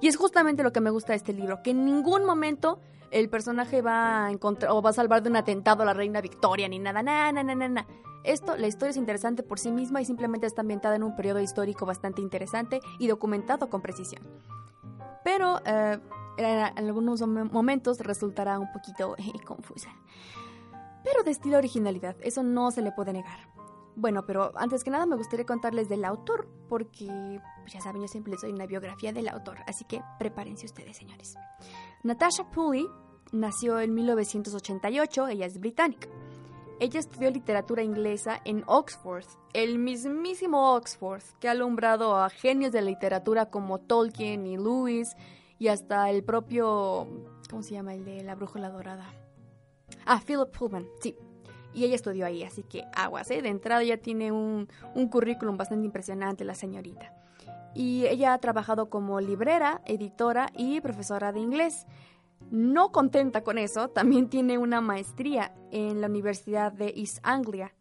y 0.00 0.08
es 0.08 0.16
justamente 0.16 0.62
lo 0.62 0.72
que 0.72 0.80
me 0.80 0.90
gusta 0.90 1.12
de 1.12 1.18
este 1.18 1.32
libro, 1.32 1.62
que 1.62 1.70
en 1.70 1.84
ningún 1.84 2.24
momento 2.24 2.80
el 3.10 3.28
personaje 3.28 3.82
va 3.82 4.26
a 4.26 4.30
encontrar 4.32 4.72
o 4.72 4.82
va 4.82 4.90
a 4.90 4.92
salvar 4.92 5.22
de 5.22 5.30
un 5.30 5.36
atentado 5.36 5.82
a 5.82 5.86
la 5.86 5.94
reina 5.94 6.20
Victoria 6.20 6.68
ni 6.68 6.78
nada, 6.78 7.02
nada, 7.02 7.32
nada, 7.32 7.54
nada. 7.54 7.86
Esto, 8.26 8.56
la 8.56 8.66
historia 8.66 8.90
es 8.90 8.96
interesante 8.96 9.42
por 9.42 9.60
sí 9.60 9.70
misma 9.70 10.00
y 10.00 10.04
simplemente 10.04 10.46
está 10.46 10.62
ambientada 10.62 10.96
en 10.96 11.04
un 11.04 11.14
periodo 11.14 11.40
histórico 11.40 11.86
bastante 11.86 12.20
interesante 12.20 12.80
y 12.98 13.06
documentado 13.06 13.70
con 13.70 13.80
precisión. 13.80 14.22
Pero 15.22 15.60
eh, 15.64 15.98
en 16.38 16.88
algunos 16.88 17.20
momentos 17.26 18.00
resultará 18.00 18.58
un 18.58 18.70
poquito 18.72 19.16
confusa. 19.46 19.90
Pero 21.04 21.22
de 21.22 21.30
estilo 21.30 21.58
originalidad, 21.58 22.16
eso 22.20 22.42
no 22.42 22.72
se 22.72 22.82
le 22.82 22.90
puede 22.90 23.12
negar. 23.12 23.48
Bueno, 23.94 24.26
pero 24.26 24.52
antes 24.56 24.84
que 24.84 24.90
nada 24.90 25.06
me 25.06 25.16
gustaría 25.16 25.46
contarles 25.46 25.88
del 25.88 26.04
autor, 26.04 26.48
porque 26.68 27.40
pues, 27.60 27.72
ya 27.72 27.80
saben, 27.80 28.02
yo 28.02 28.08
siempre 28.08 28.32
les 28.32 28.42
doy 28.42 28.52
una 28.52 28.66
biografía 28.66 29.12
del 29.12 29.28
autor, 29.28 29.58
así 29.66 29.84
que 29.84 30.02
prepárense 30.18 30.66
ustedes, 30.66 30.96
señores. 30.96 31.36
Natasha 32.02 32.50
Pulley 32.50 32.86
nació 33.32 33.80
en 33.80 33.94
1988, 33.94 35.28
ella 35.28 35.46
es 35.46 35.58
británica. 35.58 36.08
Ella 36.78 37.00
estudió 37.00 37.30
literatura 37.30 37.82
inglesa 37.82 38.40
en 38.44 38.62
Oxford, 38.66 39.24
el 39.54 39.78
mismísimo 39.78 40.74
Oxford, 40.74 41.22
que 41.40 41.48
ha 41.48 41.52
alumbrado 41.52 42.16
a 42.16 42.28
genios 42.28 42.72
de 42.72 42.82
la 42.82 42.90
literatura 42.90 43.46
como 43.46 43.78
Tolkien 43.78 44.46
y 44.46 44.56
Lewis, 44.56 45.16
y 45.58 45.68
hasta 45.68 46.10
el 46.10 46.22
propio. 46.22 47.08
¿Cómo 47.48 47.62
se 47.62 47.72
llama? 47.72 47.94
El 47.94 48.04
de 48.04 48.22
la 48.22 48.34
brújula 48.34 48.68
dorada. 48.68 49.06
Ah, 50.04 50.20
Philip 50.24 50.50
Pullman, 50.50 50.86
sí 51.00 51.16
y 51.76 51.84
ella 51.84 51.94
estudió 51.94 52.24
ahí, 52.24 52.42
así 52.42 52.62
que 52.62 52.84
aguas, 52.94 53.30
¿eh? 53.30 53.42
De 53.42 53.50
entrada 53.50 53.84
ya 53.84 53.98
tiene 53.98 54.32
un, 54.32 54.66
un 54.94 55.08
currículum 55.08 55.58
bastante 55.58 55.84
impresionante 55.84 56.42
la 56.42 56.54
señorita. 56.54 57.12
Y 57.74 58.06
ella 58.06 58.32
ha 58.32 58.38
trabajado 58.38 58.88
como 58.88 59.20
librera, 59.20 59.82
editora 59.84 60.48
y 60.56 60.80
profesora 60.80 61.32
de 61.32 61.40
inglés. 61.40 61.86
No 62.50 62.92
contenta 62.92 63.42
con 63.42 63.58
eso, 63.58 63.88
también 63.88 64.28
tiene 64.28 64.58
una 64.58 64.80
maestría 64.80 65.54
en 65.70 66.00
la 66.00 66.06
Universidad 66.06 66.72
de 66.72 66.92
East 66.96 67.18
Anglia 67.22 67.72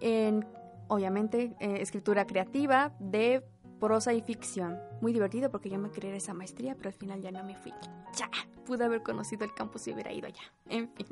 en, 0.00 0.46
obviamente, 0.88 1.54
eh, 1.60 1.78
escritura 1.80 2.26
creativa 2.26 2.94
de 2.98 3.42
prosa 3.80 4.12
y 4.12 4.20
ficción. 4.20 4.78
Muy 5.00 5.12
divertido 5.12 5.50
porque 5.50 5.70
yo 5.70 5.78
me 5.78 5.90
quería 5.90 6.14
esa 6.14 6.34
maestría, 6.34 6.74
pero 6.74 6.88
al 6.88 6.94
final 6.94 7.20
ya 7.20 7.30
no 7.30 7.42
me 7.44 7.56
fui. 7.56 7.72
¡Ya! 8.16 8.30
pude 8.64 8.84
haber 8.84 9.02
conocido 9.02 9.44
el 9.44 9.54
campus 9.54 9.86
y 9.86 9.92
hubiera 9.92 10.12
ido 10.12 10.26
allá. 10.26 10.42
En 10.68 10.88
fin. 10.88 11.06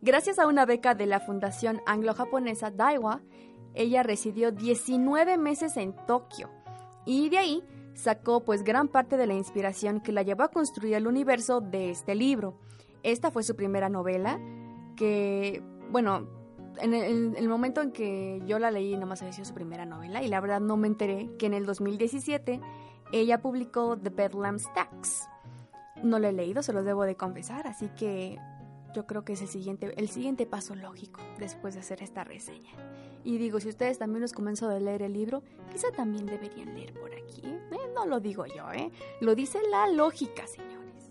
Gracias 0.00 0.38
a 0.38 0.46
una 0.46 0.66
beca 0.66 0.94
de 0.94 1.06
la 1.06 1.20
Fundación 1.20 1.80
Anglo-Japonesa 1.86 2.70
Daiwa, 2.70 3.20
ella 3.74 4.02
residió 4.02 4.50
19 4.50 5.38
meses 5.38 5.76
en 5.76 5.94
Tokio 6.06 6.50
y 7.06 7.28
de 7.28 7.38
ahí 7.38 7.62
sacó 8.00 8.40
pues 8.44 8.64
gran 8.64 8.88
parte 8.88 9.16
de 9.16 9.26
la 9.26 9.34
inspiración 9.34 10.00
que 10.00 10.12
la 10.12 10.22
llevó 10.22 10.42
a 10.42 10.48
construir 10.48 10.94
el 10.94 11.06
universo 11.06 11.60
de 11.60 11.90
este 11.90 12.14
libro. 12.14 12.58
Esta 13.02 13.30
fue 13.30 13.42
su 13.42 13.54
primera 13.54 13.88
novela 13.88 14.40
que, 14.96 15.62
bueno, 15.90 16.26
en 16.78 16.94
el, 16.94 17.48
momento 17.48 17.80
en 17.82 17.92
que 17.92 18.42
yo 18.46 18.58
la 18.58 18.70
leí 18.70 18.96
nomás 18.96 19.22
había 19.22 19.32
sido 19.32 19.44
su 19.44 19.54
primera 19.54 19.84
novela 19.84 20.22
y 20.22 20.28
la 20.28 20.40
verdad 20.40 20.60
no 20.60 20.76
me 20.76 20.88
enteré 20.88 21.30
que 21.38 21.46
en 21.46 21.54
el 21.54 21.66
2017 21.66 22.60
ella 23.12 23.40
publicó 23.40 23.98
The 23.98 24.10
Bedlam 24.10 24.58
Stacks, 24.58 25.28
no 26.02 26.18
lo 26.18 26.28
he 26.28 26.32
leído, 26.32 26.62
se 26.62 26.72
los 26.72 26.84
debo 26.84 27.04
de 27.04 27.16
confesar, 27.16 27.66
así 27.66 27.88
que 27.96 28.38
yo 28.94 29.06
creo 29.06 29.24
que 29.24 29.34
es 29.34 29.42
el 29.42 29.48
siguiente, 29.48 29.92
el 29.96 30.08
siguiente 30.08 30.46
paso 30.46 30.74
lógico 30.74 31.20
después 31.38 31.74
de 31.74 31.80
hacer 31.80 32.02
esta 32.02 32.24
reseña. 32.24 32.70
Y 33.24 33.38
digo, 33.38 33.60
si 33.60 33.68
ustedes 33.68 33.98
también 33.98 34.22
los 34.22 34.32
comenzó 34.32 34.68
a 34.68 34.78
leer 34.78 35.02
el 35.02 35.12
libro, 35.12 35.42
quizá 35.70 35.90
también 35.92 36.26
deberían 36.26 36.74
leer 36.74 36.94
por 36.94 37.12
aquí. 37.12 37.42
No 38.00 38.06
lo 38.06 38.20
digo 38.20 38.46
yo, 38.46 38.72
¿eh? 38.72 38.90
Lo 39.20 39.34
dice 39.34 39.58
la 39.70 39.86
lógica, 39.86 40.46
señores. 40.46 41.10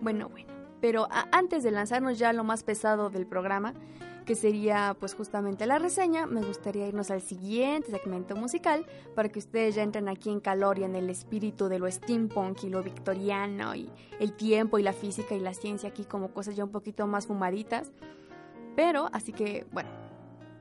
Bueno, 0.00 0.30
bueno. 0.30 0.48
Pero 0.80 1.06
antes 1.32 1.62
de 1.62 1.70
lanzarnos 1.70 2.18
ya 2.18 2.32
lo 2.32 2.44
más 2.44 2.62
pesado 2.62 3.10
del 3.10 3.26
programa, 3.26 3.74
que 4.24 4.34
sería 4.34 4.96
pues 4.98 5.14
justamente 5.14 5.66
la 5.66 5.78
reseña, 5.78 6.24
me 6.24 6.40
gustaría 6.40 6.88
irnos 6.88 7.10
al 7.10 7.20
siguiente 7.20 7.90
segmento 7.90 8.36
musical 8.36 8.86
para 9.14 9.28
que 9.28 9.38
ustedes 9.38 9.74
ya 9.74 9.82
entren 9.82 10.08
aquí 10.08 10.30
en 10.30 10.40
calor 10.40 10.78
y 10.78 10.84
en 10.84 10.96
el 10.96 11.10
espíritu 11.10 11.68
de 11.68 11.78
lo 11.78 11.90
steampunk 11.90 12.64
y 12.64 12.70
lo 12.70 12.82
victoriano 12.82 13.74
y 13.74 13.90
el 14.18 14.32
tiempo 14.32 14.78
y 14.78 14.82
la 14.82 14.94
física 14.94 15.34
y 15.34 15.40
la 15.40 15.52
ciencia 15.52 15.90
aquí 15.90 16.04
como 16.04 16.32
cosas 16.32 16.56
ya 16.56 16.64
un 16.64 16.70
poquito 16.70 17.06
más 17.06 17.26
fumaditas. 17.26 17.92
Pero, 18.76 19.10
así 19.12 19.34
que, 19.34 19.66
bueno, 19.72 19.90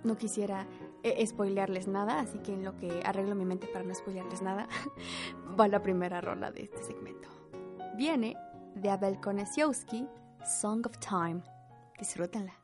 no 0.04 0.18
quisiera 0.18 0.68
eh, 1.04 1.26
spoilearles 1.26 1.88
nada, 1.88 2.20
así 2.20 2.40
que 2.40 2.54
en 2.54 2.64
lo 2.64 2.76
que 2.76 3.02
arreglo 3.06 3.36
mi 3.36 3.46
mente 3.46 3.68
para 3.68 3.86
no 3.86 3.94
spoilearles 3.94 4.42
nada, 4.42 4.68
va 5.60 5.68
la 5.68 5.82
primera 5.82 6.22
rola 6.22 6.52
de 6.52 6.64
este 6.64 6.84
segmento. 6.84 7.30
Viene 7.96 8.36
de 8.76 8.90
Abel 8.90 9.20
Konesiowski, 9.20 10.08
Song 10.44 10.86
of 10.86 10.98
Time. 11.00 11.42
Disfrútenla. 11.98 12.59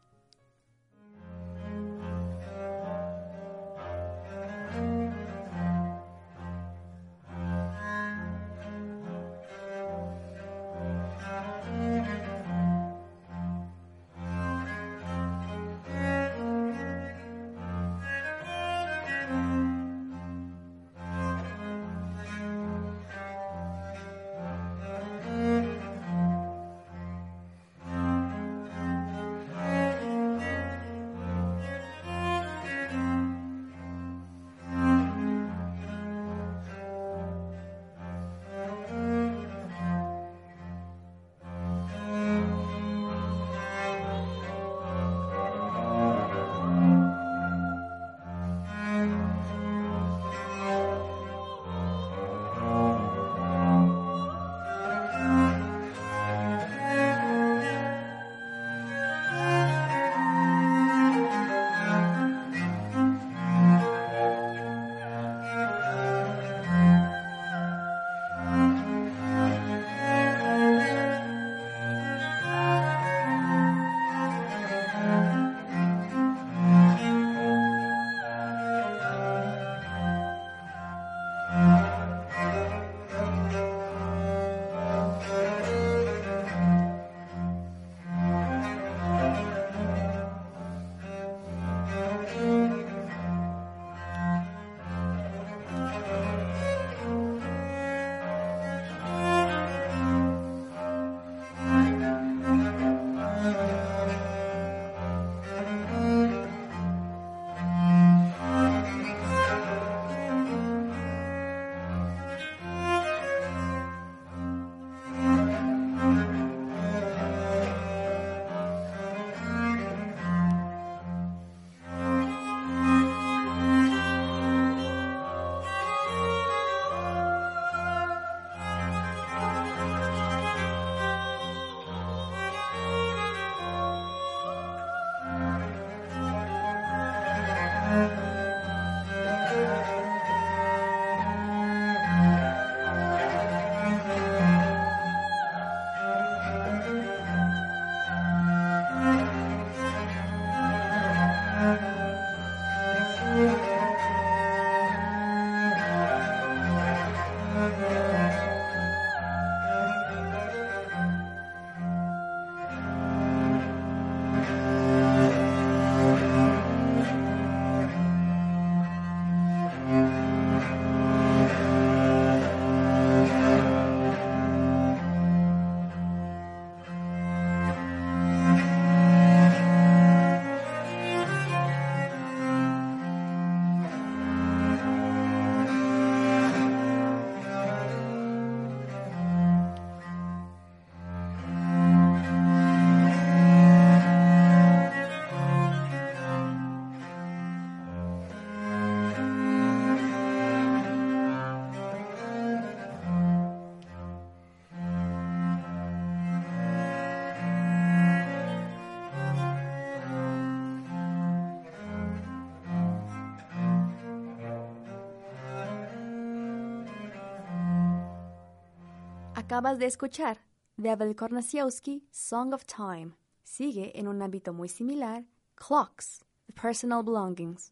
Acabas 219.56 219.80
de 219.80 219.86
escuchar 219.86 220.40
de 220.76 220.90
Abel 220.90 221.16
Kornasiewski, 221.16 222.06
Song 222.12 222.54
of 222.54 222.66
Time. 222.66 223.14
Sigue 223.42 223.98
en 223.98 224.10
un 224.10 224.22
ámbito 224.22 224.52
muy 224.52 224.68
similar, 224.68 225.24
Clocks, 225.56 226.26
The 226.48 226.52
Personal 226.62 227.04
Belongings. 227.04 227.72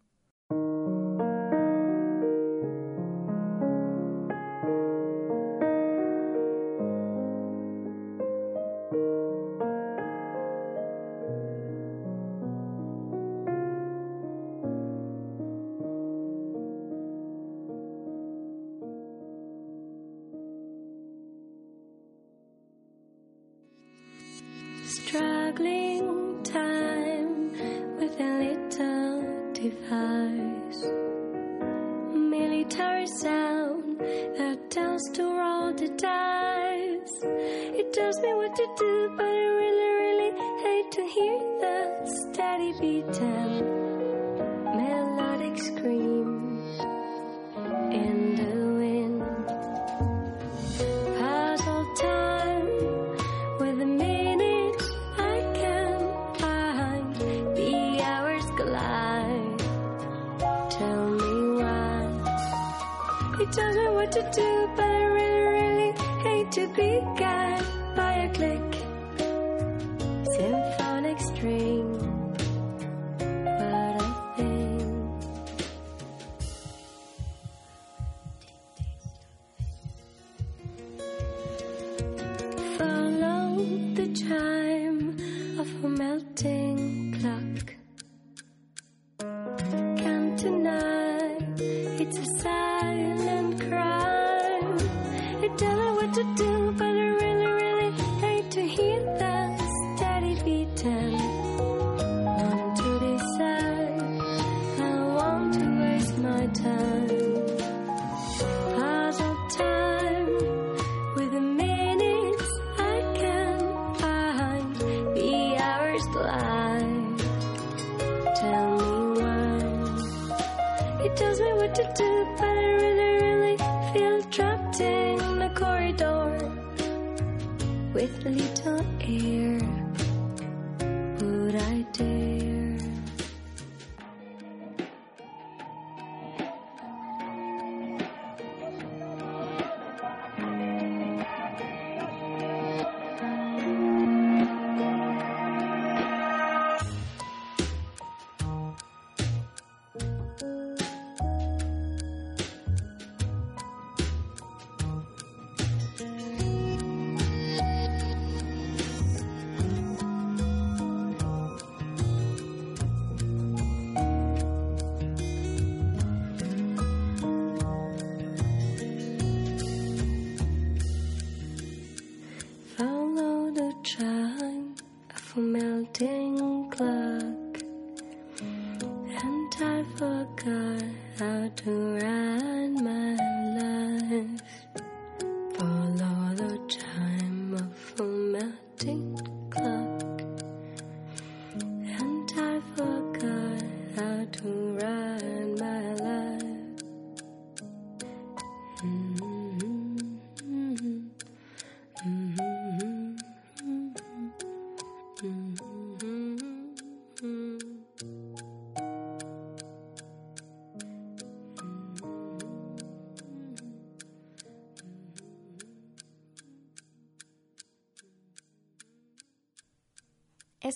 romantic. 29.71 30.91
Military 32.13 33.07
sound 33.07 33.99
that 33.99 34.69
tells 34.69 35.01
to 35.13 35.23
roll 35.23 35.73
the 35.73 35.87
dice. 35.89 37.23
It 37.23 37.93
tells 37.93 38.19
me 38.19 38.33
what 38.33 38.55
to 38.55 38.67
do, 38.77 39.13
but 39.15 39.25
I 39.25 39.45
really, 39.61 39.89
really 40.03 40.31
hate 40.63 40.91
to 40.91 41.03
hear 41.07 41.39
that 41.61 42.07
steady 42.07 42.73
beat 42.79 43.21
and 43.21 43.65
melodic 44.65 45.57
scream 45.57 46.61
in 47.91 48.35
the 48.35 48.72
to 64.13 64.21
do. 64.31 64.52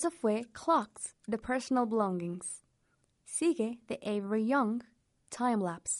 also 0.07 0.15
fue 0.15 0.43
clocks, 0.53 1.13
the 1.27 1.37
personal 1.37 1.85
belongings. 1.85 2.63
Sigue 3.25 3.77
de 3.87 3.97
Avery 4.03 4.41
Young, 4.41 4.81
time 5.29 5.59
lapse. 5.59 5.96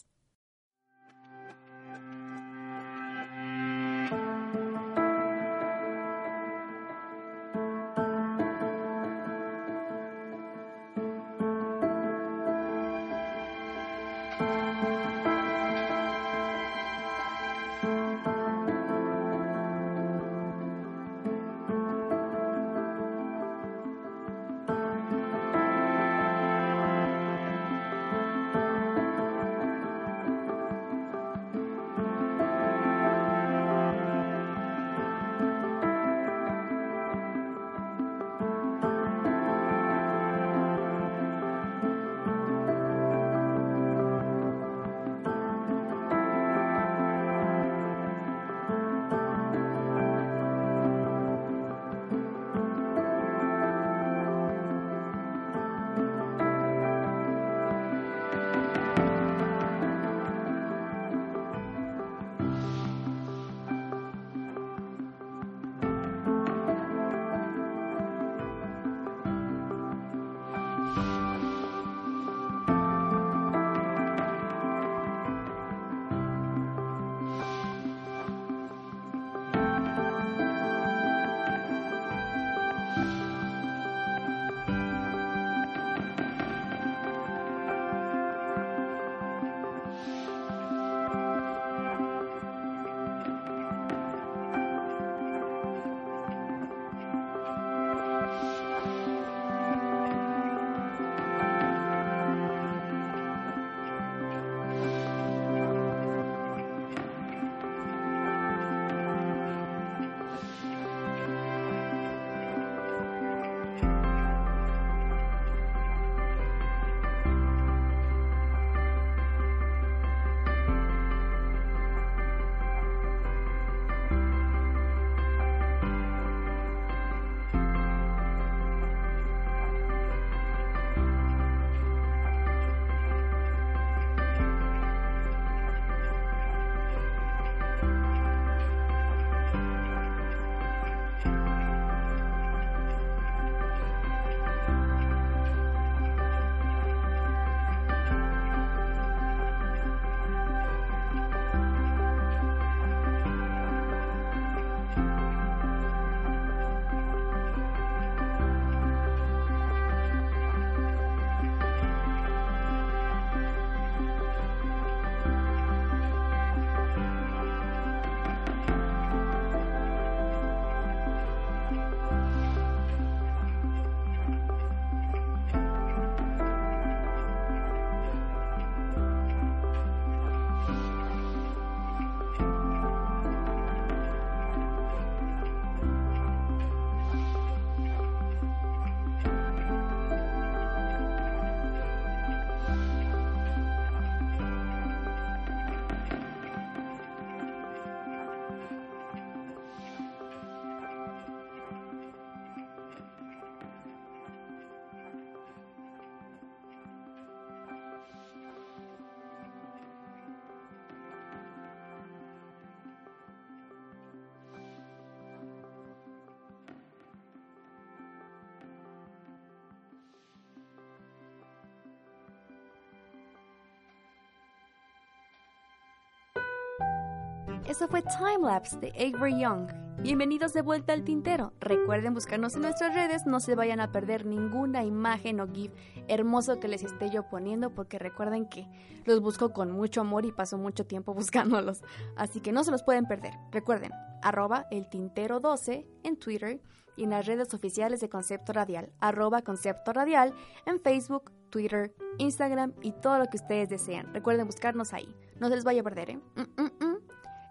Eso 227.68 227.88
fue 227.90 228.02
Timelapse 228.02 228.78
de 228.78 228.90
Avery 228.92 229.42
Young. 229.42 229.68
Bienvenidos 230.00 230.54
de 230.54 230.62
vuelta 230.62 230.94
al 230.94 231.04
tintero. 231.04 231.52
Recuerden 231.60 232.14
buscarnos 232.14 232.56
en 232.56 232.62
nuestras 232.62 232.94
redes, 232.96 233.26
no 233.26 233.42
se 233.42 233.56
vayan 233.56 233.82
a 233.82 233.92
perder 233.92 234.26
ninguna 234.26 234.86
imagen 234.86 235.42
o 235.42 235.48
GIF 235.52 235.74
hermoso 236.08 236.62
que 236.62 236.70
les 236.70 236.84
esté 236.84 237.10
yo 237.10 237.28
poniendo, 237.28 237.72
porque 237.72 238.00
recuerden 238.00 238.48
que 238.48 238.68
los 239.06 239.20
busco 239.20 239.52
con 239.52 239.72
mucho 239.72 240.00
amor 240.00 240.26
y 240.26 240.32
paso 240.32 240.58
mucho 240.58 240.86
tiempo 240.86 241.14
buscándolos. 241.16 241.84
Así 242.16 242.40
que 242.40 242.54
no 242.54 242.64
se 242.64 242.72
los 242.72 242.84
pueden 242.84 243.06
perder. 243.06 243.34
Recuerden, 243.52 243.92
arroba 244.22 244.66
el 244.72 244.90
tintero 244.90 245.42
12 245.42 245.86
en 246.04 246.18
Twitter 246.18 246.62
y 246.96 247.04
en 247.04 247.10
las 247.10 247.26
redes 247.26 247.54
oficiales 247.54 248.00
de 248.00 248.08
Concepto 248.08 248.54
Radial, 248.54 248.94
arroba 249.02 249.42
Concepto 249.42 249.92
Radial 249.92 250.34
en 250.66 250.80
Facebook, 250.80 251.32
Twitter, 251.50 251.94
Instagram 252.18 252.74
y 252.82 252.94
todo 252.94 253.20
lo 253.20 253.26
que 253.26 253.38
ustedes 253.38 253.68
desean. 253.68 254.14
Recuerden 254.14 254.48
buscarnos 254.48 254.94
ahí. 254.94 255.14
No 255.40 255.50
se 255.50 255.56
les 255.56 255.64
vaya 255.64 255.82
a 255.82 255.84
perder, 255.84 256.12
¿eh? 256.12 256.20
Mm, 256.36 256.62
mm, 256.62 256.86
mm. 256.86 256.97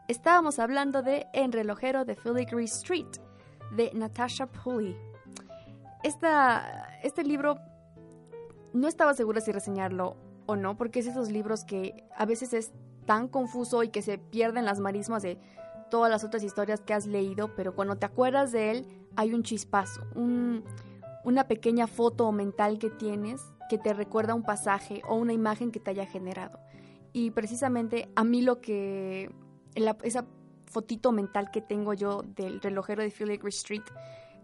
Estábamos 0.08 0.58
hablando 0.58 1.02
de 1.02 1.26
En 1.32 1.52
relojero 1.52 2.04
de 2.04 2.14
Filigree 2.14 2.64
Street, 2.66 3.06
de 3.74 3.90
Natasha 3.94 4.46
Pulley. 4.46 4.96
Este 6.04 7.24
libro 7.24 7.58
no 8.72 8.86
estaba 8.86 9.14
segura 9.14 9.40
si 9.40 9.50
reseñarlo 9.50 10.16
o 10.46 10.54
no, 10.54 10.76
porque 10.76 11.00
es 11.00 11.06
esos 11.06 11.30
libros 11.30 11.64
que 11.64 12.04
a 12.16 12.24
veces 12.26 12.52
es 12.52 12.72
tan 13.04 13.26
confuso 13.26 13.82
y 13.82 13.88
que 13.88 14.02
se 14.02 14.18
pierden 14.18 14.64
las 14.64 14.78
marismas 14.78 15.22
de 15.22 15.38
todas 15.90 16.10
las 16.10 16.22
otras 16.22 16.42
historias 16.44 16.80
que 16.80 16.94
has 16.94 17.06
leído, 17.06 17.54
pero 17.56 17.74
cuando 17.74 17.96
te 17.96 18.06
acuerdas 18.06 18.52
de 18.52 18.70
él 18.70 18.86
hay 19.16 19.32
un 19.32 19.42
chispazo, 19.42 20.02
un- 20.14 20.62
una 21.24 21.48
pequeña 21.48 21.86
foto 21.88 22.30
mental 22.30 22.78
que 22.78 22.90
tienes 22.90 23.40
que 23.68 23.78
te 23.78 23.92
recuerda 23.92 24.34
un 24.34 24.44
pasaje 24.44 25.02
o 25.08 25.16
una 25.16 25.32
imagen 25.32 25.72
que 25.72 25.80
te 25.80 25.90
haya 25.90 26.06
generado. 26.06 26.60
Y 27.12 27.32
precisamente 27.32 28.08
a 28.14 28.22
mí 28.22 28.42
lo 28.42 28.60
que, 28.60 29.32
la- 29.76 29.96
esa 30.02 30.26
fotito 30.66 31.12
mental 31.12 31.50
que 31.50 31.60
tengo 31.60 31.94
yo 31.94 32.22
del 32.22 32.60
relojero 32.60 33.02
de 33.02 33.10
Filigree 33.10 33.50
Street 33.50 33.82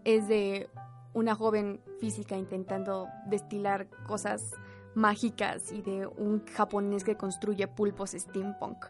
es 0.03 0.27
de 0.27 0.69
una 1.13 1.35
joven 1.35 1.79
física 1.99 2.37
intentando 2.37 3.07
destilar 3.27 3.87
cosas 4.07 4.51
mágicas 4.95 5.71
y 5.71 5.81
de 5.81 6.07
un 6.07 6.45
japonés 6.45 7.03
que 7.03 7.15
construye 7.15 7.67
pulpos 7.67 8.11
steampunk 8.11 8.85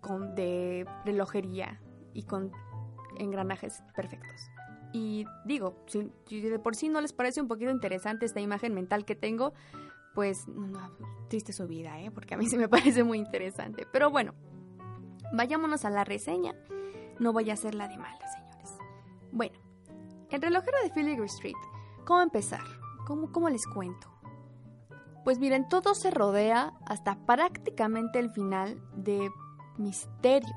con 0.00 0.34
de 0.34 0.86
relojería 1.04 1.80
y 2.14 2.22
con 2.24 2.52
engranajes 3.18 3.82
perfectos. 3.94 4.40
Y 4.92 5.26
digo, 5.44 5.84
si, 5.86 6.10
de 6.40 6.58
por 6.58 6.74
sí 6.74 6.88
no 6.88 7.00
les 7.00 7.12
parece 7.12 7.40
un 7.42 7.48
poquito 7.48 7.70
interesante 7.70 8.24
esta 8.24 8.40
imagen 8.40 8.74
mental 8.74 9.04
que 9.04 9.14
tengo, 9.14 9.52
pues 10.14 10.48
no, 10.48 10.96
triste 11.28 11.52
su 11.52 11.66
vida, 11.66 12.00
¿eh? 12.00 12.10
porque 12.10 12.34
a 12.34 12.38
mí 12.38 12.46
sí 12.46 12.56
me 12.56 12.68
parece 12.68 13.04
muy 13.04 13.18
interesante. 13.18 13.86
Pero 13.92 14.10
bueno, 14.10 14.32
vayámonos 15.32 15.84
a 15.84 15.90
la 15.90 16.04
reseña. 16.04 16.54
No 17.18 17.32
voy 17.32 17.50
a 17.50 17.54
hacer 17.54 17.74
la 17.74 17.88
de 17.88 17.96
mala, 17.96 18.26
señores. 18.32 18.70
Bueno, 19.32 19.58
el 20.30 20.42
relojero 20.42 20.76
de 20.82 20.90
Filigree 20.90 21.26
Street. 21.26 21.56
¿Cómo 22.04 22.22
empezar? 22.22 22.62
¿Cómo, 23.06 23.32
¿Cómo 23.32 23.48
les 23.48 23.66
cuento? 23.66 24.08
Pues 25.24 25.38
miren, 25.38 25.68
todo 25.68 25.94
se 25.94 26.10
rodea 26.10 26.72
hasta 26.86 27.16
prácticamente 27.26 28.18
el 28.18 28.30
final 28.30 28.80
de 28.94 29.30
misterio, 29.76 30.54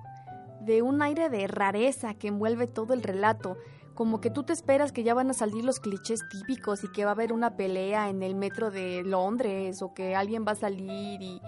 de 0.62 0.82
un 0.82 1.02
aire 1.02 1.30
de 1.30 1.48
rareza 1.48 2.14
que 2.14 2.28
envuelve 2.28 2.68
todo 2.68 2.94
el 2.94 3.04
relato, 3.04 3.58
como 3.96 4.22
que 4.22 4.30
tú 4.30 4.44
te 4.44 4.54
esperas 4.54 4.92
que 4.92 5.04
ya 5.04 5.14
van 5.14 5.30
a 5.30 5.34
salir 5.34 5.64
los 5.66 5.80
clichés 5.80 6.22
típicos 6.30 6.84
y 6.84 6.92
que 6.92 7.04
va 7.04 7.12
a 7.12 7.14
haber 7.14 7.34
una 7.34 7.58
pelea 7.58 8.10
en 8.10 8.24
el 8.24 8.36
metro 8.36 8.72
de 8.72 9.04
Londres 9.04 9.82
o 9.82 9.94
que 9.94 10.16
alguien 10.16 10.46
va 10.48 10.54
a 10.54 10.56
salir 10.56 11.22
y 11.22 11.42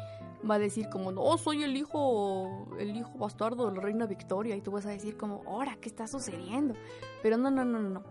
va 0.49 0.55
a 0.55 0.59
decir 0.59 0.89
como, 0.89 1.11
no, 1.11 1.37
soy 1.37 1.63
el 1.63 1.75
hijo, 1.77 2.67
el 2.79 2.95
hijo 2.95 3.11
bastardo 3.17 3.69
de 3.69 3.75
la 3.75 3.81
reina 3.81 4.05
Victoria 4.05 4.55
y 4.55 4.61
tú 4.61 4.71
vas 4.71 4.85
a 4.85 4.89
decir 4.89 5.17
como, 5.17 5.43
ahora, 5.47 5.77
¿qué 5.79 5.89
está 5.89 6.07
sucediendo? 6.07 6.75
Pero 7.21 7.37
no, 7.37 7.51
no, 7.51 7.65
no, 7.65 7.79
no. 7.79 8.03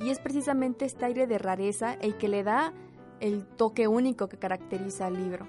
Y 0.00 0.10
es 0.10 0.18
precisamente 0.18 0.84
este 0.84 1.04
aire 1.04 1.26
de 1.26 1.38
rareza 1.38 1.94
el 1.94 2.16
que 2.16 2.28
le 2.28 2.42
da 2.42 2.72
el 3.20 3.46
toque 3.46 3.86
único 3.86 4.28
que 4.28 4.38
caracteriza 4.38 5.06
al 5.06 5.14
libro. 5.14 5.48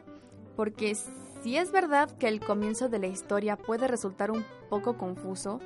Porque 0.55 0.95
si 1.41 1.57
es 1.57 1.71
verdad 1.71 2.11
que 2.17 2.27
el 2.27 2.39
comienzo 2.39 2.89
de 2.89 2.99
la 2.99 3.07
historia 3.07 3.57
puede 3.57 3.87
resultar 3.87 4.29
un 4.31 4.45
poco 4.69 4.97
confuso 4.97 5.59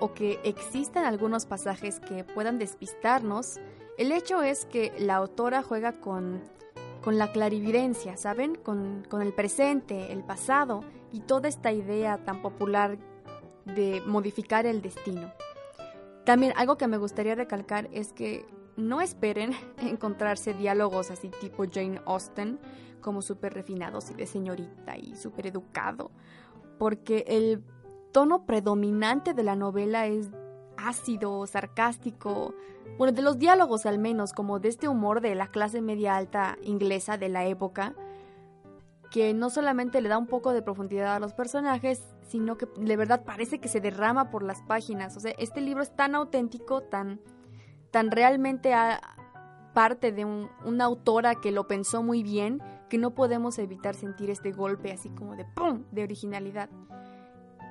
o 0.00 0.12
que 0.12 0.40
existan 0.44 1.04
algunos 1.04 1.46
pasajes 1.46 2.00
que 2.00 2.24
puedan 2.24 2.58
despistarnos, 2.58 3.60
el 3.98 4.12
hecho 4.12 4.42
es 4.42 4.64
que 4.64 4.92
la 4.98 5.16
autora 5.16 5.62
juega 5.62 5.92
con, 6.00 6.40
con 7.02 7.18
la 7.18 7.32
clarividencia, 7.32 8.16
¿saben? 8.16 8.54
Con, 8.54 9.06
con 9.08 9.22
el 9.22 9.32
presente, 9.32 10.12
el 10.12 10.22
pasado 10.22 10.82
y 11.12 11.20
toda 11.20 11.48
esta 11.48 11.72
idea 11.72 12.18
tan 12.24 12.42
popular 12.42 12.98
de 13.64 14.02
modificar 14.06 14.66
el 14.66 14.82
destino. 14.82 15.32
También 16.24 16.52
algo 16.56 16.76
que 16.76 16.86
me 16.86 16.98
gustaría 16.98 17.34
recalcar 17.34 17.88
es 17.92 18.12
que 18.12 18.46
no 18.76 19.00
esperen 19.00 19.52
encontrarse 19.78 20.54
diálogos 20.54 21.10
así 21.10 21.30
tipo 21.40 21.64
Jane 21.70 22.00
Austen, 22.06 22.58
como 23.00 23.22
súper 23.22 23.54
refinados 23.54 24.10
y 24.10 24.14
de 24.14 24.26
señorita 24.26 24.96
y 24.98 25.16
súper 25.16 25.46
educado, 25.46 26.10
porque 26.78 27.24
el 27.26 27.64
tono 28.12 28.44
predominante 28.44 29.32
de 29.32 29.42
la 29.42 29.56
novela 29.56 30.06
es 30.06 30.30
ácido, 30.88 31.46
sarcástico, 31.46 32.54
bueno, 32.98 33.12
de 33.12 33.22
los 33.22 33.38
diálogos 33.38 33.86
al 33.86 33.98
menos, 33.98 34.32
como 34.32 34.58
de 34.58 34.68
este 34.68 34.88
humor 34.88 35.20
de 35.20 35.34
la 35.34 35.46
clase 35.48 35.80
media 35.80 36.16
alta 36.16 36.56
inglesa 36.62 37.16
de 37.16 37.28
la 37.28 37.44
época, 37.46 37.94
que 39.10 39.34
no 39.34 39.50
solamente 39.50 40.00
le 40.00 40.08
da 40.08 40.18
un 40.18 40.26
poco 40.26 40.52
de 40.52 40.62
profundidad 40.62 41.16
a 41.16 41.20
los 41.20 41.32
personajes, 41.34 42.02
sino 42.28 42.56
que 42.56 42.68
de 42.76 42.96
verdad 42.96 43.24
parece 43.24 43.58
que 43.58 43.68
se 43.68 43.80
derrama 43.80 44.30
por 44.30 44.42
las 44.42 44.62
páginas. 44.62 45.16
O 45.16 45.20
sea, 45.20 45.32
este 45.38 45.60
libro 45.60 45.82
es 45.82 45.94
tan 45.96 46.14
auténtico, 46.14 46.82
tan, 46.82 47.20
tan 47.90 48.10
realmente 48.12 48.72
parte 49.74 50.12
de 50.12 50.24
un- 50.24 50.48
una 50.64 50.84
autora 50.84 51.34
que 51.36 51.50
lo 51.50 51.66
pensó 51.66 52.02
muy 52.02 52.22
bien, 52.22 52.62
que 52.88 52.98
no 52.98 53.14
podemos 53.14 53.58
evitar 53.58 53.94
sentir 53.94 54.30
este 54.30 54.52
golpe 54.52 54.92
así 54.92 55.10
como 55.10 55.34
de 55.36 55.44
¡pum! 55.44 55.84
de 55.90 56.02
originalidad. 56.04 56.68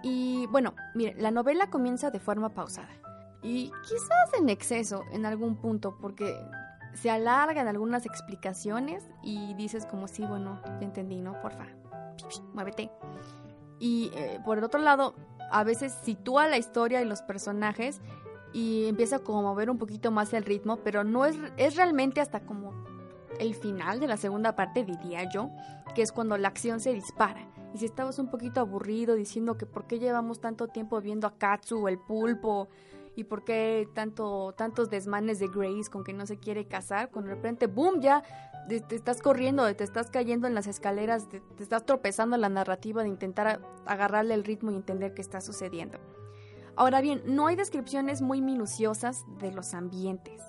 Y 0.04 0.48
bueno, 0.48 0.74
mire, 0.96 1.16
la 1.18 1.32
novela 1.32 1.70
comienza 1.70 2.12
de 2.12 2.20
forma 2.20 2.50
pausada. 2.50 2.90
Y 3.42 3.72
quizás 3.84 4.34
en 4.38 4.50
exceso 4.50 5.04
en 5.12 5.26
algún 5.26 5.56
punto, 5.56 5.98
porque 6.00 6.36
se 6.94 7.10
alargan 7.10 7.68
algunas 7.68 8.06
explicaciones 8.06 9.10
y 9.24 9.54
dices 9.54 9.86
como 9.86 10.08
sí, 10.08 10.26
bueno, 10.26 10.60
ya 10.66 10.86
entendí, 10.86 11.22
¿no? 11.22 11.40
Porfa, 11.42 11.68
muévete. 12.54 12.92
Y 13.80 14.12
eh, 14.14 14.40
por 14.44 14.58
el 14.58 14.64
otro 14.64 14.80
lado, 14.80 15.16
a 15.52 15.64
veces 15.64 15.94
sitúa 16.04 16.48
la 16.48 16.58
historia 16.58 17.02
y 17.02 17.06
los 17.06 17.22
personajes 17.22 18.02
y 18.52 18.88
empieza 18.88 19.20
como 19.20 19.40
a 19.40 19.44
mover 19.44 19.70
un 19.70 19.78
poquito 19.78 20.12
más 20.12 20.34
el 20.34 20.44
ritmo, 20.44 20.78
pero 20.78 21.04
no 21.04 21.26
es, 21.26 21.38
es 21.58 21.76
realmente 21.76 22.20
hasta 22.20 22.42
como 22.42 22.74
el 23.40 23.56
final 23.56 24.00
de 24.00 24.08
la 24.08 24.18
segunda 24.18 24.56
parte, 24.56 24.84
diría 24.84 25.30
yo, 25.30 25.50
que 25.96 26.02
es 26.02 26.12
cuando 26.12 26.38
la 26.38 26.50
acción 26.50 26.80
se 26.80 26.94
dispara. 26.94 27.48
Y 27.74 27.78
si 27.78 27.86
estabas 27.86 28.20
un 28.20 28.30
poquito 28.30 28.60
aburrido 28.60 29.16
diciendo 29.16 29.58
que 29.58 29.66
por 29.66 29.86
qué 29.86 30.00
llevamos 30.00 30.40
tanto 30.40 30.68
tiempo 30.68 31.00
viendo 31.02 31.28
a 31.28 31.38
Katsu, 31.38 31.88
el 31.88 32.00
pulpo, 32.00 32.68
y 33.16 33.26
por 33.26 33.44
qué 33.44 33.88
tanto, 33.94 34.54
tantos 34.54 34.90
desmanes 34.90 35.40
de 35.40 35.48
Grace 35.48 35.90
con 35.92 36.04
que 36.04 36.14
no 36.14 36.26
se 36.26 36.38
quiere 36.38 36.66
casar, 36.66 37.10
cuando 37.12 37.30
de 37.30 37.36
repente, 37.36 37.68
¡boom! 37.68 38.00
ya 38.00 38.24
te, 38.70 38.96
estás 38.96 39.22
corriendo, 39.22 39.76
te 39.76 39.84
estás 39.84 40.10
cayendo 40.10 40.48
en 40.48 40.56
las 40.56 40.68
escaleras, 40.68 41.28
te, 41.28 41.42
estás 41.60 41.86
tropezando 41.86 42.36
en 42.36 42.42
la 42.42 42.50
narrativa 42.50 43.04
de 43.04 43.10
intentar 43.10 43.62
agarrarle 43.86 44.36
el 44.36 44.44
ritmo 44.44 44.72
y 44.72 44.76
entender 44.76 45.14
qué 45.14 45.22
está 45.22 45.42
sucediendo. 45.42 46.00
Ahora 46.76 47.02
bien, 47.02 47.22
no 47.26 47.48
hay 47.48 47.58
descripciones 47.58 48.22
muy 48.22 48.42
minuciosas 48.42 49.26
de 49.40 49.52
los 49.52 49.74
ambientes, 49.74 50.42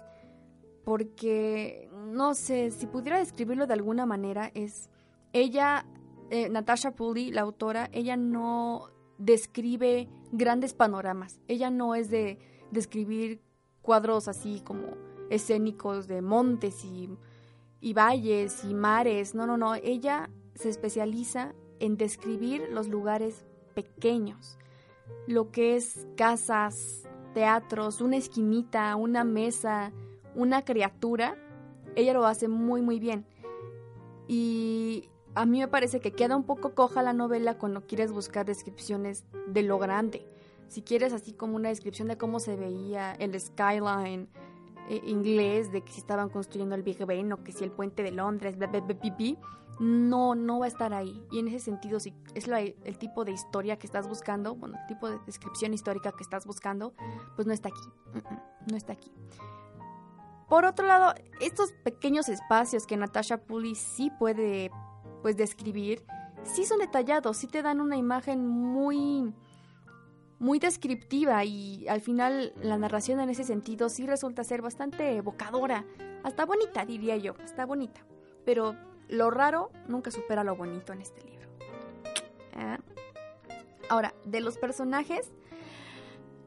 porque, 0.85 1.91
no 2.07 2.35
sé, 2.35 2.71
si 2.71 2.87
pudiera 2.87 3.19
describirlo 3.19 3.67
de 3.67 3.75
alguna 3.75 4.07
manera, 4.07 4.51
es 4.55 4.91
ella, 5.33 5.87
eh, 6.31 6.49
Natasha 6.49 6.93
Pulley, 6.93 7.31
la 7.31 7.43
autora, 7.43 7.91
ella 7.93 8.17
no 8.17 8.89
describe 9.19 10.09
grandes 10.33 10.75
panoramas, 10.75 11.41
ella 11.49 11.71
no 11.71 11.95
es 11.95 12.09
de 12.09 12.39
describir 12.71 13.43
cuadros 13.83 14.29
así 14.29 14.63
como 14.65 14.97
escénicos 15.29 16.07
de 16.07 16.23
montes 16.23 16.85
y, 16.85 17.11
y 17.81 17.93
valles 17.95 18.65
y 18.65 18.75
mares, 18.75 19.35
no, 19.35 19.47
no, 19.47 19.57
no, 19.57 19.75
ella 19.75 20.31
se 20.55 20.69
especializa 20.69 21.55
en 21.81 21.97
describir 21.97 22.69
los 22.71 22.89
lugares 22.89 23.45
pequeños, 23.75 24.59
lo 25.27 25.51
que 25.51 25.77
es 25.77 26.07
casas, 26.17 27.09
teatros, 27.35 28.01
una 28.01 28.17
esquinita, 28.17 28.95
una 28.97 29.25
mesa, 29.25 29.93
una 30.35 30.65
criatura, 30.65 31.37
ella 31.97 32.13
lo 32.13 32.25
hace 32.27 32.49
muy 32.49 32.83
muy 32.83 33.01
bien. 33.01 33.27
Y 34.29 35.09
a 35.35 35.47
mí 35.47 35.61
me 35.61 35.69
parece 35.69 36.01
que 36.01 36.13
queda 36.13 36.37
un 36.37 36.45
poco 36.45 36.75
coja 36.75 37.03
la 37.03 37.13
novela 37.13 37.59
cuando 37.59 37.87
quieres 37.87 38.13
buscar 38.13 38.47
descripciones 38.47 39.25
de 39.47 39.63
lo 39.63 39.79
grande. 39.79 40.27
Si 40.69 40.83
quieres 40.83 41.13
así 41.13 41.33
como 41.33 41.57
una 41.57 41.69
descripción 41.69 42.09
de 42.09 42.17
cómo 42.17 42.41
se 42.41 42.57
veía 42.57 43.13
el 43.15 43.39
skyline, 43.39 44.29
eh, 44.89 45.01
inglés 45.05 45.71
de 45.73 45.83
que 45.83 45.93
si 45.93 46.01
estaban 46.01 46.31
construyendo 46.31 46.75
el 46.75 46.83
Big 46.83 47.05
Ben 47.05 47.33
o 47.33 47.45
que 47.45 47.53
si 47.53 47.65
el 47.65 47.71
puente 47.71 48.03
de 48.03 48.11
Londres, 48.11 48.57
no, 49.79 50.35
no 50.35 50.59
va 50.59 50.65
a 50.67 50.69
estar 50.69 50.93
ahí. 50.93 51.25
Y 51.31 51.39
en 51.39 51.49
ese 51.49 51.61
sentido, 51.61 52.01
si 52.01 52.13
es 52.35 52.49
el 52.49 52.99
tipo 52.99 53.25
de 53.25 53.33
historia 53.33 53.79
que 53.79 53.87
estás 53.87 54.09
buscando, 54.09 54.55
bueno, 54.55 54.77
el 54.79 54.87
tipo 54.87 55.09
de 55.09 55.19
descripción 55.27 55.73
histórica 55.73 56.13
que 56.13 56.23
estás 56.23 56.45
buscando, 56.45 56.93
pues 57.37 57.47
no 57.47 57.55
está 57.55 57.69
aquí. 57.69 58.23
No 58.71 58.77
está 58.77 58.93
aquí. 58.93 59.11
Por 60.49 60.65
otro 60.65 60.87
lado, 60.87 61.15
estos 61.41 61.73
pequeños 61.85 62.29
espacios 62.29 62.87
que 62.87 62.97
Natasha 62.97 63.39
Pulley 63.39 63.77
sí 63.77 64.11
puede 64.19 64.71
pues 65.23 65.37
describir, 65.37 66.05
sí 66.43 66.65
son 66.65 66.79
detallados, 66.79 67.37
sí 67.37 67.47
te 67.47 67.63
dan 67.63 67.81
una 67.81 67.97
imagen 67.97 68.47
muy 68.47 69.33
muy 70.39 70.59
descriptiva 70.59 71.45
y 71.45 71.87
al 71.87 72.01
final 72.01 72.55
la 72.63 72.79
narración 72.79 73.21
en 73.21 73.29
ese 73.29 73.45
sentido 73.45 73.91
sí 73.91 74.07
resulta 74.07 74.43
ser 74.43 74.63
bastante 74.63 75.17
evocadora, 75.17 75.85
hasta 76.23 76.47
bonita 76.47 76.87
diría 76.87 77.17
yo, 77.19 77.35
hasta 77.45 77.67
bonita. 77.67 78.01
Pero 78.47 78.75
lo 79.09 79.31
raro 79.31 79.71
nunca 79.87 80.11
supera 80.11 80.43
lo 80.43 80.57
bonito 80.57 80.95
en 80.95 81.03
este 81.03 81.21
libro. 81.23 81.49
Ah. 82.55 82.79
Ahora, 83.91 84.15
de 84.25 84.41
los 84.41 84.57
personajes, 84.57 85.31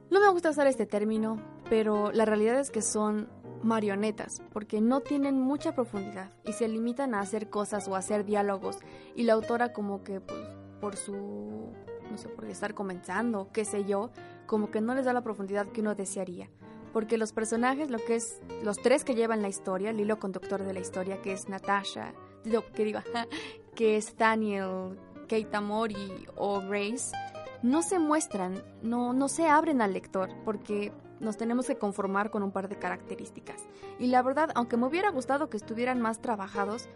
no 0.10 0.20
me 0.20 0.30
gusta 0.30 0.50
usar 0.50 0.66
este 0.66 0.88
término, 0.88 1.38
pero 1.70 2.12
la 2.12 2.26
realidad 2.26 2.60
es 2.60 2.72
que 2.72 2.82
son 2.82 3.30
marionetas, 3.64 4.42
porque 4.52 4.82
no 4.82 5.02
tienen 5.02 5.40
mucha 5.40 5.74
profundidad 5.74 6.32
y 6.46 6.54
se 6.54 6.68
limitan 6.68 7.16
a 7.16 7.20
hacer 7.20 7.50
cosas 7.50 7.88
o 7.88 7.96
hacer 7.96 8.26
diálogos 8.26 8.80
y 9.16 9.24
la 9.24 9.34
autora 9.34 9.74
como 9.74 10.04
que 10.04 10.20
pues, 10.22 10.40
por 10.80 10.96
su 10.96 11.72
no 12.10 12.18
sé, 12.18 12.30
por 12.30 12.46
estar 12.46 12.74
comenzando, 12.74 13.50
qué 13.52 13.66
sé 13.66 13.86
yo, 13.86 14.12
como 14.46 14.70
que 14.72 14.82
no 14.82 14.94
les 14.96 15.06
da 15.06 15.14
la 15.14 15.24
profundidad 15.24 15.68
que 15.68 15.82
uno 15.82 15.96
desearía. 15.96 16.50
Porque 16.92 17.18
los 17.18 17.34
personajes, 17.34 17.90
lo 17.90 17.98
que 17.98 18.16
es, 18.16 18.40
los 18.64 18.78
tres 18.78 19.04
que 19.04 19.16
llevan 19.16 19.42
la 19.42 19.48
historia, 19.48 19.90
el 19.90 20.00
hilo 20.00 20.20
conductor 20.20 20.64
de 20.64 20.74
la 20.74 20.80
historia, 20.80 21.22
que 21.22 21.34
es 21.34 21.50
Natasha, 21.50 22.14
lo 22.46 22.72
que 22.72 22.86
digo, 22.86 23.00
que 23.76 23.98
es 23.98 24.16
Daniel, 24.16 25.00
Kate 25.28 25.56
Amori 25.56 26.28
o 26.36 26.62
Grace, 26.62 27.16
no 27.64 27.82
se 27.82 27.98
muestran, 27.98 28.62
no, 28.84 29.14
no 29.14 29.28
se 29.28 29.48
abren 29.48 29.82
al 29.82 29.94
lector, 29.94 30.30
porque 30.46 30.92
nos 31.24 31.38
tenemos 31.38 31.68
que 31.68 31.78
conformar 31.78 32.30
con 32.30 32.44
un 32.44 32.52
par 32.52 32.70
de 32.70 32.78
características. 32.78 33.64
Y 34.00 34.08
la 34.08 34.22
verdad, 34.22 34.52
aunque 34.56 34.78
me 34.78 34.86
hubiera 34.86 35.10
gustado 35.10 35.50
que 35.50 35.58
estuvieran 35.58 36.02
más 36.02 36.22
trabajados, 36.22 36.90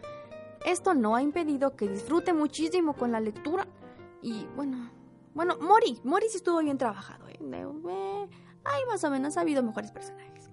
esto 0.64 0.94
no 0.94 1.16
ha 1.16 1.22
impedido 1.22 1.76
que 1.76 1.88
disfrute 1.88 2.32
muchísimo 2.32 2.94
con 2.94 3.12
la 3.12 3.20
lectura. 3.20 3.66
Y 4.22 4.46
bueno, 4.56 4.90
bueno, 5.34 5.56
Mori, 5.60 6.00
Mori 6.04 6.28
sí 6.28 6.38
estuvo 6.38 6.58
bien 6.60 6.78
trabajado. 6.78 7.28
¿eh? 7.28 7.38
Eh, 7.40 8.28
ay, 8.64 8.82
más 8.88 9.04
o 9.04 9.10
menos 9.10 9.36
ha 9.36 9.42
habido 9.42 9.62
mejores 9.62 9.90
personajes. 9.92 10.50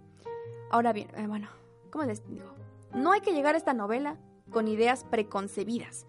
Ahora 0.70 0.94
bien, 0.94 1.10
eh, 1.16 1.28
bueno, 1.28 1.50
¿cómo 1.92 2.06
les 2.06 2.26
digo? 2.28 2.54
No 2.94 3.12
hay 3.12 3.22
que 3.22 3.34
llegar 3.34 3.56
a 3.56 3.58
esta 3.58 3.74
novela 3.74 4.18
con 4.52 4.68
ideas 4.68 5.04
preconcebidas, 5.04 6.06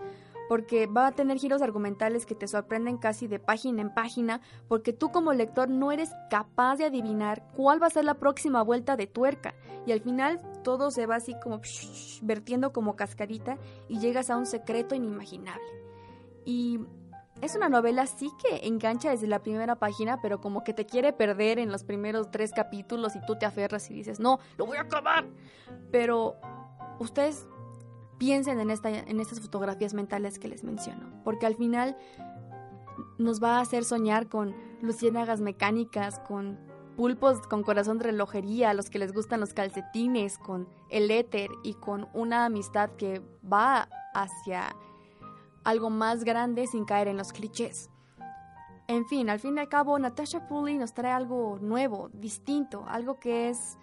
porque 0.49 0.87
va 0.87 1.09
a 1.09 1.13
tener 1.13 1.39
giros 1.39 1.63
argumentales 1.63 2.27
que 2.27 2.35
te 2.35 2.49
sorprenden 2.49 2.99
casi 2.99 3.27
de 3.27 3.39
página 3.39 3.83
en 3.83 3.93
página, 3.93 4.41
porque 4.69 4.93
tú 4.93 5.11
como 5.11 5.33
lector 5.33 5.69
no 5.69 5.93
eres 5.93 6.11
capaz 6.31 6.77
de 6.77 6.85
adivinar 6.87 7.47
cuál 7.55 7.83
va 7.83 7.87
a 7.87 7.91
ser 7.91 8.05
la 8.05 8.15
próxima 8.15 8.63
vuelta 8.63 8.97
de 8.97 9.07
tuerca, 9.07 9.55
y 9.87 9.93
al 9.93 10.01
final 10.01 10.41
todo 10.63 10.91
se 10.91 11.07
va 11.07 11.17
así 11.17 11.35
como 11.43 11.61
vertiendo 12.23 12.73
como 12.73 12.97
cascarita 12.97 13.59
y 13.89 13.99
llegas 13.99 14.31
a 14.31 14.37
un 14.37 14.47
secreto 14.47 14.95
inimaginable. 14.95 15.65
Y 16.45 16.81
es 17.43 17.55
una 17.55 17.69
novela 17.69 18.07
sí 18.07 18.31
que 18.43 18.67
engancha 18.67 19.11
desde 19.11 19.27
la 19.27 19.43
primera 19.43 19.77
página, 19.77 20.21
pero 20.23 20.41
como 20.41 20.65
que 20.65 20.73
te 20.73 20.87
quiere 20.87 21.13
perder 21.13 21.59
en 21.59 21.71
los 21.71 21.85
primeros 21.85 22.31
tres 22.31 22.53
capítulos 22.53 23.15
y 23.15 23.21
tú 23.27 23.37
te 23.37 23.45
aferras 23.45 23.91
y 23.91 23.95
dices, 23.95 24.21
no, 24.21 24.39
lo 24.57 24.65
voy 24.65 24.79
a 24.79 24.83
acabar. 24.83 25.27
Pero 25.91 26.37
ustedes 26.99 27.47
piensen 28.19 28.61
en, 28.61 28.71
esta, 28.71 28.91
en 28.91 29.21
estas 29.21 29.41
fotografías 29.41 29.95
mentales 29.95 30.39
que 30.39 30.49
les 30.49 30.65
menciono, 30.65 31.11
porque 31.25 31.47
al 31.47 31.57
final 31.57 31.97
nos 33.19 33.43
va 33.43 33.59
a 33.59 33.61
hacer 33.61 33.85
soñar 33.85 34.29
con 34.29 34.55
luciérnagas 34.83 35.41
mecánicas, 35.41 36.19
con 36.21 36.59
pulpos 36.97 37.47
con 37.47 37.63
corazón 37.63 37.99
de 37.99 38.05
relojería, 38.05 38.71
a 38.71 38.75
los 38.75 38.91
que 38.91 38.99
les 38.99 39.13
gustan 39.13 39.41
los 39.41 39.53
calcetines, 39.53 40.39
con 40.39 40.69
el 40.91 41.11
éter 41.11 41.51
y 41.63 41.75
con 41.75 42.09
una 42.15 42.47
amistad 42.47 42.91
que 42.97 43.23
va 43.51 43.89
hacia 44.15 44.75
algo 45.63 45.91
más 45.91 46.25
grande 46.25 46.67
sin 46.67 46.85
caer 46.85 47.09
en 47.09 47.19
los 47.19 47.33
clichés. 47.33 47.91
En 48.89 49.05
fin, 49.07 49.29
al 49.31 49.41
fin 49.41 49.57
y 49.57 49.61
al 49.61 49.69
cabo, 49.69 49.99
Natasha 49.99 50.47
Pulley 50.47 50.79
nos 50.79 50.95
trae 50.95 51.13
algo 51.13 51.59
nuevo, 51.61 52.09
distinto, 52.13 52.85
algo 52.89 53.19
que 53.19 53.49
es, 53.49 53.77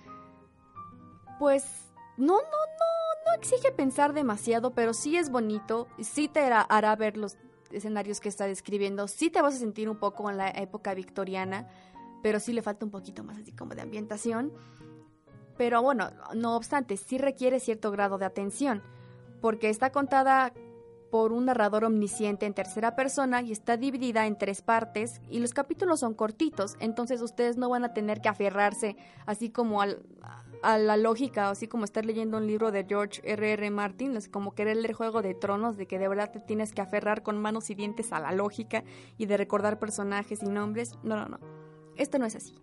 pues, 1.40 1.92
no, 2.16 2.36
no, 2.36 2.42
no, 2.42 2.93
no 3.26 3.34
exige 3.36 3.72
pensar 3.72 4.14
demasiado, 4.14 4.72
pero 4.72 4.94
sí 4.94 5.18
es 5.18 5.30
bonito, 5.30 5.88
sí 6.02 6.28
te 6.28 6.42
hará, 6.42 6.96
ver 6.96 7.18
los 7.18 7.38
escenarios 7.72 8.20
que 8.20 8.30
está 8.30 8.46
describiendo, 8.46 9.08
sí 9.08 9.30
te 9.30 9.42
vas 9.42 9.56
a 9.56 9.60
sentir 9.60 9.90
un 9.90 9.98
poco 9.98 10.30
en 10.30 10.38
la 10.38 10.50
época 10.50 10.94
victoriana, 10.94 11.68
pero 12.22 12.40
sí 12.40 12.54
le 12.54 12.62
falta 12.62 12.86
un 12.86 12.92
poquito 12.92 13.24
más 13.24 13.38
así 13.38 13.52
como 13.52 13.76
de 13.76 13.82
ambientación. 13.82 14.54
Pero 15.58 15.82
bueno, 15.82 16.10
no 16.36 16.56
obstante, 16.56 16.98
sí 16.98 17.18
requiere 17.18 17.60
cierto 17.60 17.92
grado 17.92 18.18
de 18.18 18.26
atención, 18.26 18.82
porque 19.42 19.70
está 19.70 19.92
contada 19.92 20.54
por 21.12 21.32
un 21.32 21.46
narrador 21.46 21.86
omnisciente 21.86 22.48
en 22.48 22.56
tercera 22.56 22.96
persona 22.96 23.44
y 23.44 23.52
está 23.52 23.78
dividida 23.78 24.26
en 24.26 24.36
tres 24.36 24.64
partes 24.64 25.22
y 25.30 25.40
los 25.40 25.54
capítulos 25.54 26.00
son 26.00 26.16
cortitos, 26.16 26.76
entonces 26.80 27.22
ustedes 27.22 27.56
no 27.56 27.70
van 27.70 27.86
a 27.86 27.94
tener 27.94 28.20
que 28.20 28.30
aferrarse 28.30 28.98
así 29.28 29.52
como 29.52 29.82
al- 29.82 30.02
a 30.64 30.78
la 30.78 30.96
lógica, 30.98 31.50
así 31.50 31.68
como 31.68 31.84
estar 31.84 32.06
leyendo 32.06 32.38
un 32.38 32.48
libro 32.48 32.72
de 32.72 32.86
George 32.86 33.22
R. 33.26 33.52
R. 33.52 33.70
Martin, 33.70 34.16
es 34.16 34.30
como 34.30 34.56
querer 34.56 34.78
leer 34.78 34.94
Juego 34.94 35.22
de 35.22 35.36
Tronos, 35.36 35.76
de 35.76 35.86
que 35.88 36.00
de 36.00 36.08
verdad 36.08 36.32
te 36.32 36.40
tienes 36.40 36.72
que 36.72 36.82
aferrar 36.82 37.22
con 37.22 37.40
manos 37.40 37.70
y 37.70 37.76
dientes 37.76 38.14
a 38.14 38.20
la 38.20 38.32
lógica 38.32 38.84
y 39.18 39.26
de 39.26 39.38
recordar 39.38 39.78
personajes 39.78 40.42
y 40.42 40.48
nombres. 40.48 40.98
No, 41.04 41.18
no, 41.18 41.28
no. 41.28 41.40
Esto 41.98 42.18
no 42.18 42.26
es 42.26 42.36
así. 42.36 42.58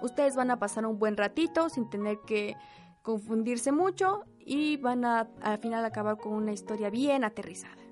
Ustedes 0.00 0.34
van 0.34 0.50
a 0.50 0.58
pasar 0.58 0.86
un 0.86 0.98
buen 0.98 1.16
ratito 1.16 1.68
sin 1.68 1.88
tener 1.90 2.18
que 2.26 2.56
confundirse 3.02 3.70
mucho 3.70 4.24
y 4.38 4.78
van 4.78 5.04
a 5.04 5.28
al 5.42 5.58
final 5.58 5.84
acabar 5.84 6.16
con 6.16 6.32
una 6.32 6.52
historia 6.52 6.88
bien 6.88 7.22
aterrizada. 7.22 7.82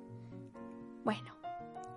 Bueno, 1.05 1.37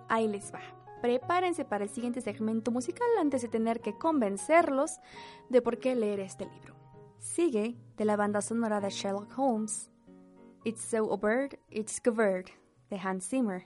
ahí 0.08 0.28
les 0.28 0.52
va. 0.52 0.60
Prepárense 1.00 1.64
para 1.64 1.84
el 1.84 1.90
siguiente 1.90 2.20
segmento 2.20 2.70
musical 2.70 3.08
antes 3.18 3.42
de 3.42 3.48
tener 3.48 3.80
que 3.80 3.96
convencerlos 3.96 5.00
de 5.48 5.62
por 5.62 5.78
qué 5.78 5.94
leer 5.94 6.20
este 6.20 6.44
libro. 6.46 6.73
Sigue 7.24 7.74
de 7.96 8.04
la 8.04 8.16
banda 8.16 8.42
sonora 8.42 8.82
de 8.82 8.90
Sherlock 8.90 9.32
Holmes. 9.32 9.88
It's 10.66 10.84
so 10.84 11.16
bird, 11.16 11.56
it's 11.70 11.98
covered, 11.98 12.50
de 12.90 12.98
Hans 12.98 13.26
Zimmer. 13.26 13.64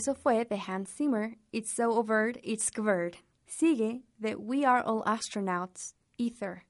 Eso 0.00 0.14
fue 0.14 0.44
de 0.44 0.56
Hans 0.56 0.96
Zimmer, 0.96 1.36
It's 1.52 1.74
So 1.76 1.92
Overt, 1.98 2.38
It's 2.42 2.70
Covered. 2.70 3.18
Sigue 3.46 4.00
de 4.18 4.34
We 4.34 4.64
Are 4.64 4.82
All 4.82 5.02
Astronauts, 5.04 5.92
Ether. 6.16 6.62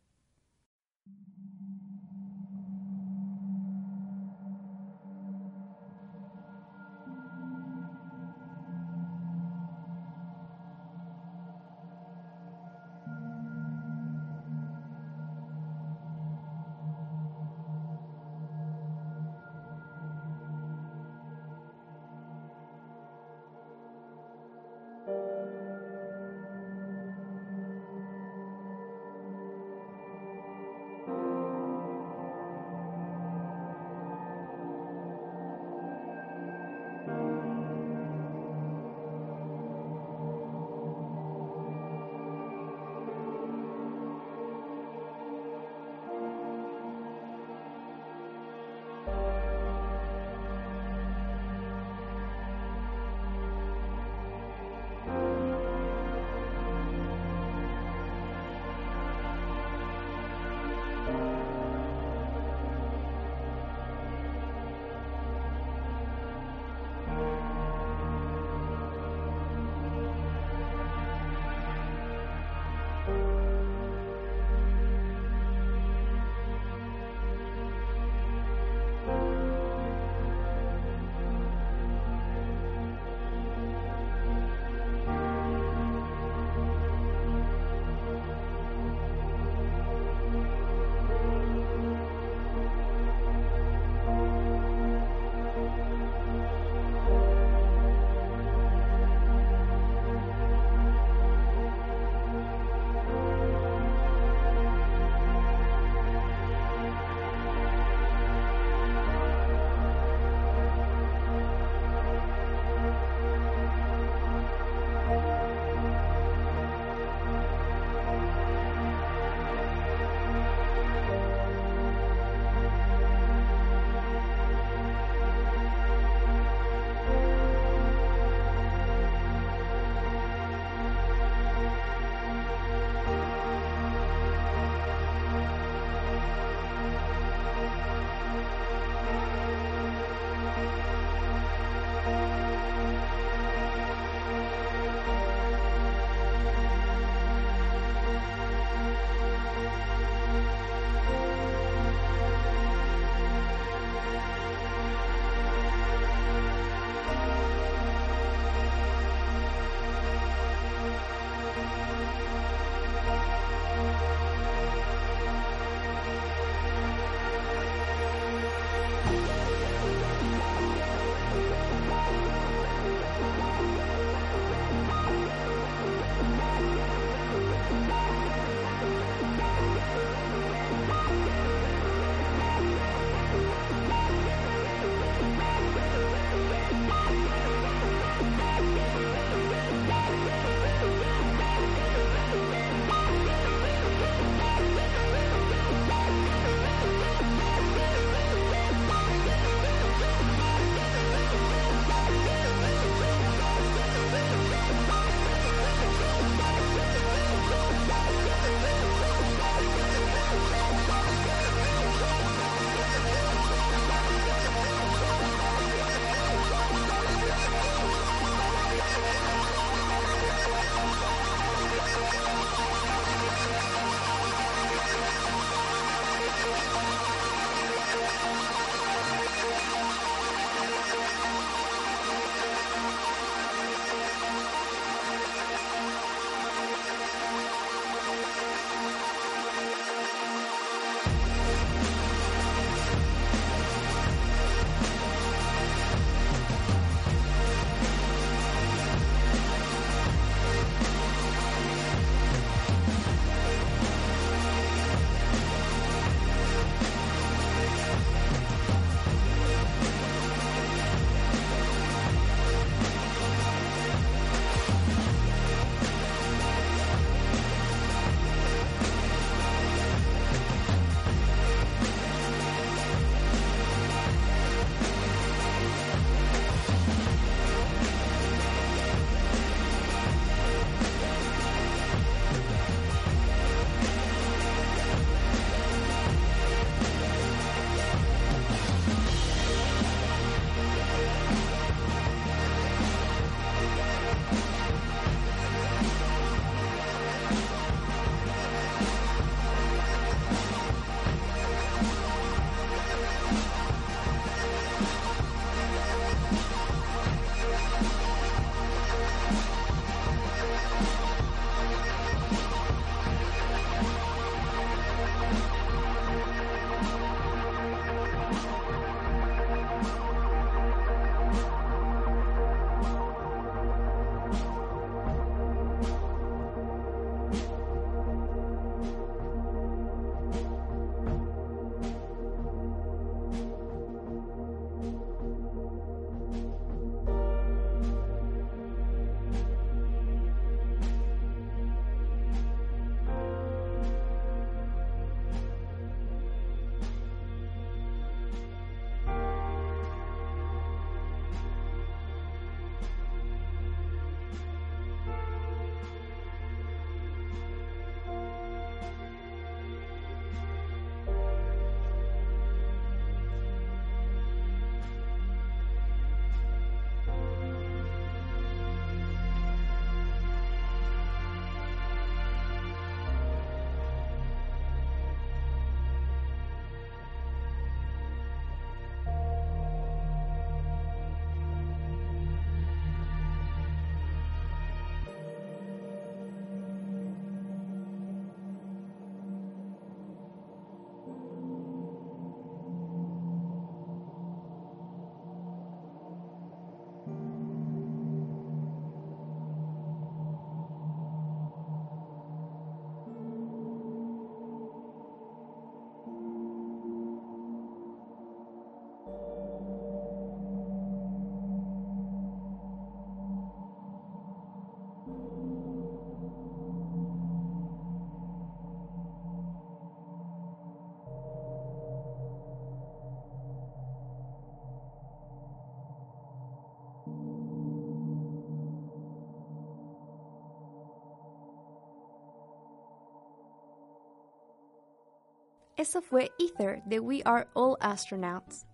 Eso 435.80 436.02
fue 436.02 436.30
Ether 436.38 436.82
de 436.84 437.00
We 437.00 437.22
Are 437.24 437.48
All 437.54 437.78
Astronauts. 437.80 438.66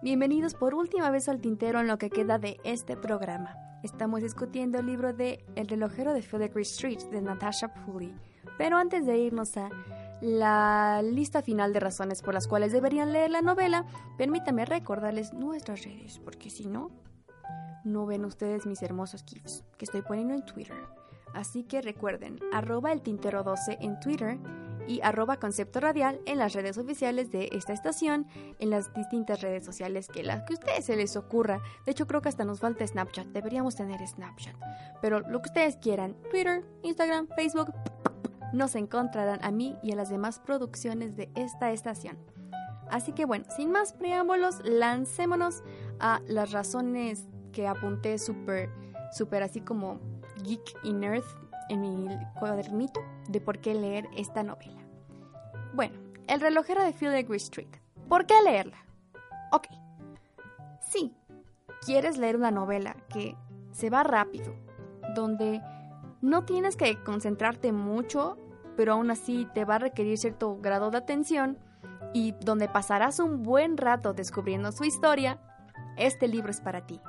Bienvenidos 0.00 0.54
por 0.54 0.76
última 0.76 1.10
vez 1.10 1.28
al 1.28 1.40
tintero 1.40 1.80
en 1.80 1.88
lo 1.88 1.98
que 1.98 2.08
queda 2.08 2.38
de 2.38 2.60
este 2.62 2.96
programa. 2.96 3.56
Estamos 3.82 4.22
discutiendo 4.22 4.78
el 4.78 4.86
libro 4.86 5.12
de 5.12 5.44
El 5.56 5.66
relojero 5.66 6.14
de 6.14 6.22
Filigree 6.22 6.62
Street 6.62 7.00
de 7.10 7.20
Natasha 7.20 7.74
Pulley. 7.74 8.14
Pero 8.58 8.76
antes 8.76 9.06
de 9.06 9.18
irnos 9.18 9.56
a 9.56 9.70
la 10.20 11.02
lista 11.02 11.42
final 11.42 11.72
de 11.72 11.80
razones 11.80 12.22
por 12.22 12.32
las 12.32 12.46
cuales 12.46 12.70
deberían 12.70 13.12
leer 13.12 13.32
la 13.32 13.42
novela, 13.42 13.84
permítame 14.16 14.66
recordarles 14.66 15.34
nuestras 15.34 15.82
redes, 15.82 16.20
porque 16.20 16.48
si 16.48 16.68
no, 16.68 16.92
no 17.82 18.06
ven 18.06 18.24
ustedes 18.24 18.66
mis 18.66 18.82
hermosos 18.82 19.24
GIFs 19.24 19.64
que 19.76 19.84
estoy 19.84 20.02
poniendo 20.02 20.32
en 20.32 20.46
Twitter. 20.46 20.78
Así 21.34 21.64
que 21.64 21.82
recuerden, 21.82 22.38
arroba 22.52 22.92
el 22.92 23.02
tintero 23.02 23.42
12 23.42 23.78
en 23.80 23.98
Twitter 23.98 24.38
y 24.86 25.00
arroba 25.02 25.36
concepto 25.36 25.80
radial 25.80 26.20
en 26.26 26.38
las 26.38 26.52
redes 26.52 26.78
oficiales 26.78 27.30
de 27.30 27.48
esta 27.52 27.72
estación, 27.72 28.26
en 28.58 28.70
las 28.70 28.92
distintas 28.94 29.40
redes 29.40 29.64
sociales 29.64 30.08
que 30.08 30.22
las 30.22 30.42
que 30.42 30.54
a 30.54 30.58
ustedes 30.58 30.84
se 30.84 30.96
les 30.96 31.16
ocurra. 31.16 31.60
De 31.84 31.92
hecho, 31.92 32.06
creo 32.06 32.22
que 32.22 32.28
hasta 32.28 32.44
nos 32.44 32.60
falta 32.60 32.86
Snapchat. 32.86 33.26
Deberíamos 33.28 33.76
tener 33.76 34.06
Snapchat. 34.06 34.54
Pero 35.00 35.20
lo 35.20 35.42
que 35.42 35.48
ustedes 35.48 35.76
quieran, 35.76 36.14
Twitter, 36.30 36.64
Instagram, 36.82 37.28
Facebook, 37.36 37.72
nos 38.52 38.74
encontrarán 38.74 39.44
a 39.44 39.50
mí 39.50 39.76
y 39.82 39.92
a 39.92 39.96
las 39.96 40.08
demás 40.08 40.38
producciones 40.38 41.16
de 41.16 41.30
esta 41.34 41.72
estación. 41.72 42.16
Así 42.90 43.12
que 43.12 43.24
bueno, 43.24 43.44
sin 43.54 43.72
más 43.72 43.92
preámbulos, 43.92 44.60
lancémonos 44.64 45.62
a 45.98 46.20
las 46.26 46.52
razones 46.52 47.26
que 47.52 47.66
apunté 47.66 48.18
súper, 48.18 48.70
súper 49.12 49.42
así 49.42 49.60
como 49.60 50.00
geek 50.44 50.78
y 50.84 50.92
nerd 50.92 51.24
en 51.68 51.80
mi 51.80 52.08
cuadernito 52.38 53.00
de 53.28 53.40
por 53.40 53.58
qué 53.58 53.74
leer 53.74 54.08
esta 54.16 54.42
novela. 54.42 54.80
Bueno, 55.74 55.98
El 56.28 56.40
relojero 56.40 56.82
de 56.82 56.92
Filigree 56.92 57.36
Street. 57.36 57.68
¿Por 58.08 58.26
qué 58.26 58.34
leerla? 58.42 58.78
Ok. 59.52 59.68
Sí, 60.80 61.14
quieres 61.84 62.18
leer 62.18 62.36
una 62.36 62.50
novela 62.50 62.96
que 63.08 63.36
se 63.72 63.90
va 63.90 64.02
rápido, 64.02 64.54
donde 65.14 65.60
no 66.20 66.44
tienes 66.44 66.76
que 66.76 67.02
concentrarte 67.04 67.72
mucho, 67.72 68.36
pero 68.76 68.94
aún 68.94 69.10
así 69.10 69.46
te 69.54 69.64
va 69.64 69.76
a 69.76 69.78
requerir 69.78 70.18
cierto 70.18 70.56
grado 70.56 70.90
de 70.90 70.98
atención 70.98 71.58
y 72.12 72.32
donde 72.40 72.68
pasarás 72.68 73.20
un 73.20 73.42
buen 73.42 73.76
rato 73.76 74.14
descubriendo 74.14 74.72
su 74.72 74.84
historia, 74.84 75.38
este 75.96 76.28
libro 76.28 76.50
es 76.50 76.60
para 76.60 76.86
ti. 76.86 77.00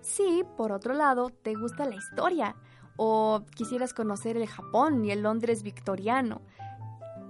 Si, 0.00 0.44
por 0.56 0.72
otro 0.72 0.94
lado, 0.94 1.30
te 1.30 1.54
gusta 1.54 1.86
la 1.86 1.94
historia 1.94 2.56
o 2.96 3.42
quisieras 3.54 3.92
conocer 3.92 4.36
el 4.36 4.46
Japón 4.46 5.04
y 5.04 5.10
el 5.10 5.22
Londres 5.22 5.62
victoriano, 5.62 6.40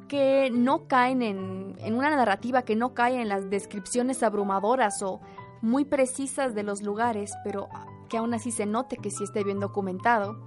que 0.08 0.50
no 0.52 0.86
caen 0.86 1.22
en, 1.22 1.94
una 1.94 2.10
narrativa 2.10 2.62
que 2.62 2.76
no 2.76 2.94
cae 2.94 3.20
en 3.20 3.28
las 3.28 3.50
descripciones 3.50 4.22
abrumadoras 4.22 5.02
o 5.02 5.20
muy 5.62 5.84
precisas 5.84 6.54
de 6.54 6.62
los 6.62 6.82
lugares, 6.82 7.32
pero 7.42 7.68
que 8.08 8.18
aún 8.18 8.34
así 8.34 8.50
se 8.50 8.66
note 8.66 8.96
que 8.96 9.10
sí 9.10 9.24
esté 9.24 9.44
bien 9.44 9.60
documentado, 9.60 10.38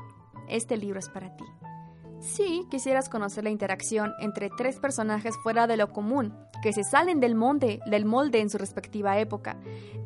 este 0.48 0.78
libro 0.78 1.00
es 1.00 1.10
para 1.10 1.36
ti. 1.36 1.44
Si 2.20 2.66
quisieras 2.70 3.10
conocer 3.10 3.44
la 3.44 3.50
interacción 3.50 4.14
entre 4.20 4.50
tres 4.50 4.80
personajes 4.80 5.36
fuera 5.44 5.68
de 5.68 5.78
lo 5.78 5.92
común, 5.92 6.34
que 6.62 6.74
se 6.74 6.84
salen 6.84 7.20
del 7.20 7.36
molde, 7.36 7.80
del 7.86 8.06
molde 8.06 8.42
en 8.42 8.50
su 8.50 8.58
respectiva 8.58 9.20
época, 9.20 9.58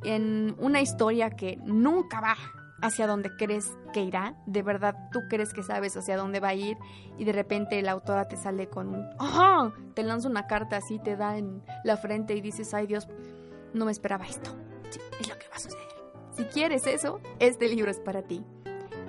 en 0.04 0.56
una 0.60 0.82
historia 0.82 1.30
que 1.30 1.58
nunca 1.64 2.20
va 2.20 2.36
hacia 2.82 3.08
donde 3.08 3.36
crees 3.36 3.72
que 3.94 4.02
irá, 4.02 4.36
de 4.46 4.64
verdad 4.64 4.96
tú 5.12 5.20
crees 5.30 5.54
que 5.54 5.64
sabes 5.64 5.96
hacia 5.96 6.18
dónde 6.18 6.40
va 6.40 6.50
a 6.50 6.56
ir 6.56 6.78
y 7.18 7.26
de 7.26 7.32
repente 7.32 7.82
la 7.82 7.92
autora 7.92 8.28
te 8.28 8.38
sale 8.38 8.68
con 8.68 8.90
un 8.90 9.10
¡Ajá! 9.20 9.74
te 9.94 10.04
lanza 10.04 10.30
una 10.30 10.48
carta 10.48 10.78
así, 10.78 11.00
te 11.00 11.16
da 11.16 11.38
en 11.38 11.64
la 11.84 11.98
frente 11.98 12.36
y 12.36 12.42
dices, 12.42 12.74
ay 12.74 12.88
Dios, 12.88 13.08
no 13.74 13.86
me 13.86 13.92
esperaba 13.92 14.26
esto. 14.26 14.52
Sí, 14.90 15.00
es 15.20 15.30
lo 15.30 15.38
que 15.38 15.48
va 15.48 15.56
a 15.56 15.60
suceder. 15.60 15.88
Si 16.36 16.44
quieres 16.46 16.88
eso, 16.88 17.20
este 17.40 17.68
libro 17.68 17.92
es 17.92 18.00
para 18.00 18.24
ti. 18.24 18.44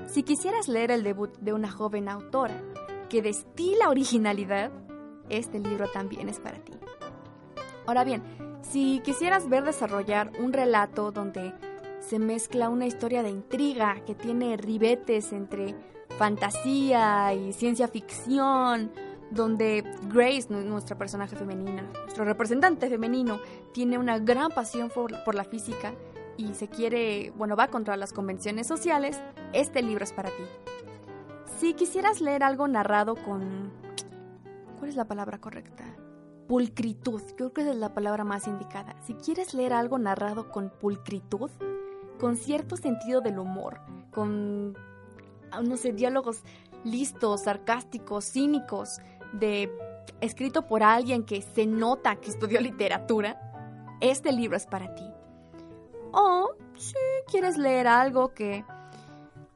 Si 0.07 0.23
quisieras 0.23 0.69
leer 0.69 0.91
el 0.91 1.03
debut 1.03 1.37
de 1.39 1.53
una 1.53 1.71
joven 1.71 2.09
autora 2.09 2.61
que 3.09 3.23
destila 3.23 3.89
originalidad, 3.89 4.71
este 5.29 5.59
libro 5.59 5.89
también 5.91 6.29
es 6.29 6.41
para 6.41 6.59
ti. 6.59 6.73
Ahora 7.87 8.05
bien, 8.05 8.23
si 8.63 9.01
quisieras 9.01 9.49
ver 9.49 9.65
desarrollar 9.65 10.33
un 10.39 10.53
relato 10.53 11.11
donde 11.11 11.53
se 12.03 12.19
mezcla 12.19 12.69
una 12.69 12.87
historia 12.87 13.23
de 13.23 13.31
intriga 13.31 14.03
que 14.05 14.15
tiene 14.15 14.57
ribetes 14.57 15.33
entre 15.33 15.75
fantasía 16.19 17.33
y 17.33 17.53
ciencia 17.53 17.89
ficción, 17.89 18.93
donde 19.31 19.83
Grace, 20.13 20.49
nuestra 20.51 20.99
personaje 20.99 21.37
femenina, 21.37 21.83
nuestro 22.03 22.25
representante 22.25 22.89
femenino, 22.89 23.41
tiene 23.73 23.99
una 23.99 24.19
gran 24.19 24.51
pasión 24.51 24.91
por, 24.91 25.35
la 25.35 25.45
física 25.45 25.95
y 26.37 26.55
se 26.55 26.69
quiere, 26.69 27.33
bueno, 27.37 27.57
va 27.57 27.69
contra 27.69 27.97
las 27.97 28.13
convenciones 28.13 28.67
sociales, 28.67 29.21
este 29.53 29.83
libro 29.83 30.05
es 30.05 30.13
para 30.13 30.29
ti. 30.31 30.45
Si 31.59 31.75
quisieras 31.75 32.21
leer 32.21 32.43
algo 32.43 32.69
narrado 32.69 33.15
con... 33.15 33.71
¿Cuál 34.79 34.91
es 34.91 34.97
la 34.97 35.07
palabra 35.07 35.39
correcta? 35.39 35.85
Pulcritud, 36.49 37.23
creo 37.37 37.53
que 37.53 37.63
esa 37.63 37.71
es 37.71 37.77
la 37.77 37.95
palabra 37.95 38.25
más 38.25 38.49
indicada. 38.49 38.97
Si 39.07 39.15
quieres 39.15 39.55
leer 39.55 39.73
algo 39.73 39.99
narrado 39.99 40.51
con 40.51 40.71
pulcritud, 40.71 41.51
con 42.23 42.37
cierto 42.37 42.77
sentido 42.77 43.21
del 43.21 43.41
humor, 43.41 43.81
con, 44.13 44.75
no 45.61 45.77
sé, 45.77 45.93
diálogos 45.93 46.45
listos, 46.85 47.43
sarcásticos, 47.43 48.27
cínicos, 48.27 49.01
de 49.33 49.77
escrito 50.21 50.69
por 50.69 50.85
alguien 50.85 51.25
que 51.25 51.43
se 51.43 51.67
nota 51.67 52.15
que 52.15 52.31
estudió 52.31 52.61
literatura, 52.61 53.41
este 54.01 54.31
libro 54.31 54.57
es 54.57 54.67
para 54.67 54.95
ti. 54.95 55.03
O 56.13 56.53
si 56.77 56.95
quieres 57.27 57.59
leer 57.59 57.89
algo 57.89 58.33
que 58.35 58.65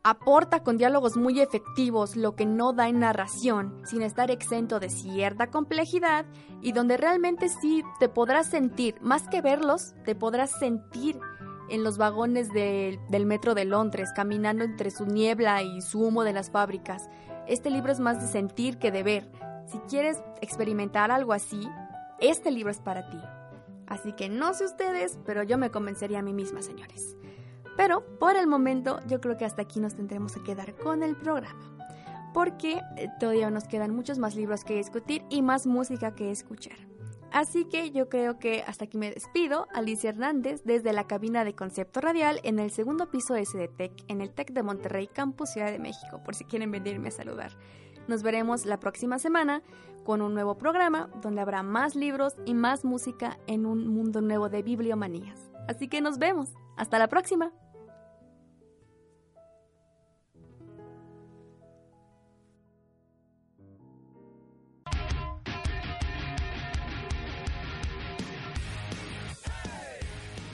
aporta 0.03 0.64
con 0.64 0.77
diálogos 0.77 1.17
muy 1.17 1.41
efectivos 1.41 2.17
lo 2.17 2.35
que 2.35 2.47
no 2.47 2.73
da 2.73 2.89
en 2.89 2.99
narración, 2.99 3.81
sin 3.85 4.03
estar 4.03 4.33
exento 4.33 4.81
de 4.81 4.91
cierta 4.91 5.53
complejidad 5.53 6.27
y 6.62 6.73
donde 6.73 6.97
realmente 6.97 7.49
sí 7.49 7.85
te 8.01 8.09
podrás 8.09 8.49
sentir, 8.49 8.97
más 9.03 9.29
que 9.29 9.41
verlos, 9.41 9.95
te 10.05 10.17
podrás 10.17 10.51
sentir 10.59 11.17
en 11.69 11.85
los 11.85 11.99
vagones 11.99 12.53
de, 12.53 12.99
del 13.09 13.27
metro 13.27 13.55
de 13.55 13.64
Londres, 13.64 14.11
caminando 14.14 14.64
entre 14.64 14.91
su 14.91 15.07
niebla 15.07 15.62
y 15.62 15.83
su 15.83 16.01
humo 16.01 16.25
de 16.25 16.33
las 16.33 16.51
fábricas. 16.51 17.09
Este 17.47 17.71
libro 17.71 17.93
es 17.93 18.01
más 18.01 18.21
de 18.21 18.29
sentir 18.29 18.79
que 18.79 18.91
de 18.91 19.03
ver. 19.03 19.31
Si 19.67 19.79
quieres 19.89 20.23
experimentar 20.41 21.11
algo 21.11 21.33
así, 21.33 21.69
este 22.21 22.51
libro 22.51 22.71
es 22.71 22.79
para 22.79 23.09
ti. 23.11 23.19
Así 23.87 24.12
que 24.12 24.29
no 24.29 24.55
sé 24.55 24.64
ustedes, 24.64 25.19
pero 25.25 25.43
yo 25.43 25.59
me 25.59 25.71
convencería 25.71 26.21
a 26.21 26.23
mí 26.23 26.33
misma, 26.33 26.62
señores. 26.62 27.17
Pero 27.77 28.05
por 28.19 28.37
el 28.37 28.47
momento 28.47 29.01
yo 29.07 29.21
creo 29.21 29.37
que 29.37 29.45
hasta 29.45 29.62
aquí 29.62 29.81
nos 29.81 29.95
tendremos 29.95 30.33
que 30.33 30.43
quedar 30.43 30.75
con 30.75 31.03
el 31.03 31.17
programa. 31.17 31.73
Porque 32.33 32.81
eh, 32.97 33.09
todavía 33.21 33.51
nos 33.51 33.64
quedan 33.64 33.95
muchos 33.95 34.19
más 34.19 34.35
libros 34.35 34.64
que 34.64 34.75
discutir 34.75 35.25
y 35.31 35.43
más 35.43 35.67
música 35.67 36.14
que 36.14 36.31
escuchar. 36.31 36.77
Así 37.33 37.64
que 37.64 37.91
yo 37.91 38.09
creo 38.09 38.39
que 38.39 38.62
hasta 38.66 38.85
aquí 38.85 38.99
me 38.99 39.11
despido. 39.11 39.66
Alicia 39.74 40.11
Hernández 40.11 40.62
desde 40.64 40.93
la 40.93 41.07
cabina 41.07 41.45
de 41.45 41.55
Concepto 41.55 42.01
Radial 42.01 42.41
en 42.45 42.59
el 42.59 42.70
segundo 42.70 43.11
piso 43.11 43.35
de 43.35 43.47
en 44.09 44.20
el 44.20 44.31
TEC 44.33 44.53
de 44.53 44.62
Monterrey, 44.62 45.07
Campus 45.07 45.51
Ciudad 45.51 45.70
de 45.70 45.79
México, 45.79 46.20
por 46.24 46.35
si 46.35 46.45
quieren 46.45 46.70
venirme 46.70 47.09
a 47.09 47.12
saludar. 47.12 47.53
Nos 48.09 48.22
veremos 48.22 48.66
la 48.66 48.79
próxima 48.79 49.18
semana 49.18 49.62
con 50.05 50.22
un 50.22 50.35
nuevo 50.35 50.57
programa 50.57 51.11
donde 51.20 51.41
habrá 51.41 51.62
más 51.62 51.97
libros 51.97 52.37
y 52.45 52.55
más 52.55 52.85
música 52.85 53.39
en 53.47 53.66
un 53.66 53.89
mundo 53.89 54.20
nuevo 54.20 54.49
de 54.49 54.62
bibliomanías. 54.62 55.51
Así 55.68 55.89
que 55.89 56.01
nos 56.01 56.18
vemos. 56.18 56.51
Hasta 56.77 56.99
la 56.99 57.09
próxima. 57.09 57.53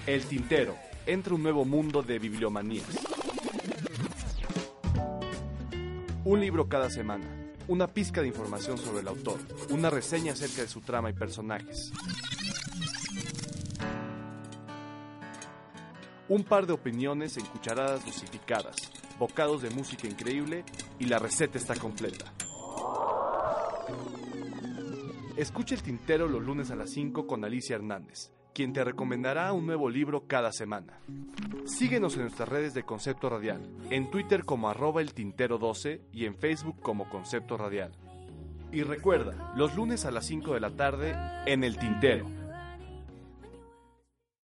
El 0.05 0.25
Tintero. 0.25 0.77
Entra 1.07 1.33
un 1.33 1.45
nuevo 1.45 1.65
mundo 1.65 2.03
de 2.03 2.19
bibliomanías. 2.19 2.89
Un 6.25 6.41
libro 6.41 6.69
cada 6.69 6.91
semana. 6.91 7.25
Una 7.69 7.87
pizca 7.87 8.21
de 8.21 8.27
información 8.27 8.79
sobre 8.79 9.03
el 9.03 9.07
autor. 9.07 9.39
Una 9.71 9.91
reseña 9.91 10.33
acerca 10.33 10.63
de 10.63 10.67
su 10.67 10.81
trama 10.81 11.11
y 11.11 11.13
personajes. 11.13 11.93
Un 16.29 16.43
par 16.43 16.67
de 16.67 16.73
opiniones 16.73 17.37
en 17.37 17.45
cucharadas 17.47 18.05
dosificadas. 18.05 18.75
Bocados 19.21 19.63
de 19.63 19.71
música 19.71 20.09
increíble 20.09 20.65
y 20.99 21.05
la 21.05 21.21
receta 21.21 21.59
está 21.59 21.77
completa. 21.77 22.33
Escucha 25.37 25.77
el 25.77 25.83
tintero 25.85 26.27
los 26.27 26.43
lunes 26.43 26.73
a 26.73 26.75
las 26.75 26.91
5 26.91 27.29
con 27.29 27.45
Alicia 27.45 27.77
Hernández 27.77 28.33
quien 28.55 28.73
te 28.73 28.85
recomendará 28.85 29.53
un 29.53 29.67
nuevo 29.67 29.89
libro 29.89 30.27
cada 30.27 30.53
semana. 30.53 30.99
Síguenos 31.65 32.15
en 32.17 32.23
nuestras 32.23 32.49
redes 32.49 32.75
de 32.75 32.85
Concepto 32.85 33.29
Radial, 33.29 33.61
en 33.91 34.11
Twitter 34.11 34.45
como 34.45 34.69
arroba 34.69 35.01
el 35.01 35.15
tintero 35.15 35.59
12 35.59 36.03
y 36.13 36.27
en 36.27 36.37
Facebook 36.37 36.81
como 36.81 37.09
Concepto 37.09 37.57
Radial. 37.57 37.93
Y 38.73 38.83
recuerda, 38.83 39.53
los 39.55 39.75
lunes 39.77 40.07
a 40.07 40.11
las 40.11 40.27
5 40.27 40.55
de 40.55 40.61
la 40.61 40.71
tarde 40.71 41.15
en 41.47 41.63
el 41.63 41.77
Tintero. 41.77 42.42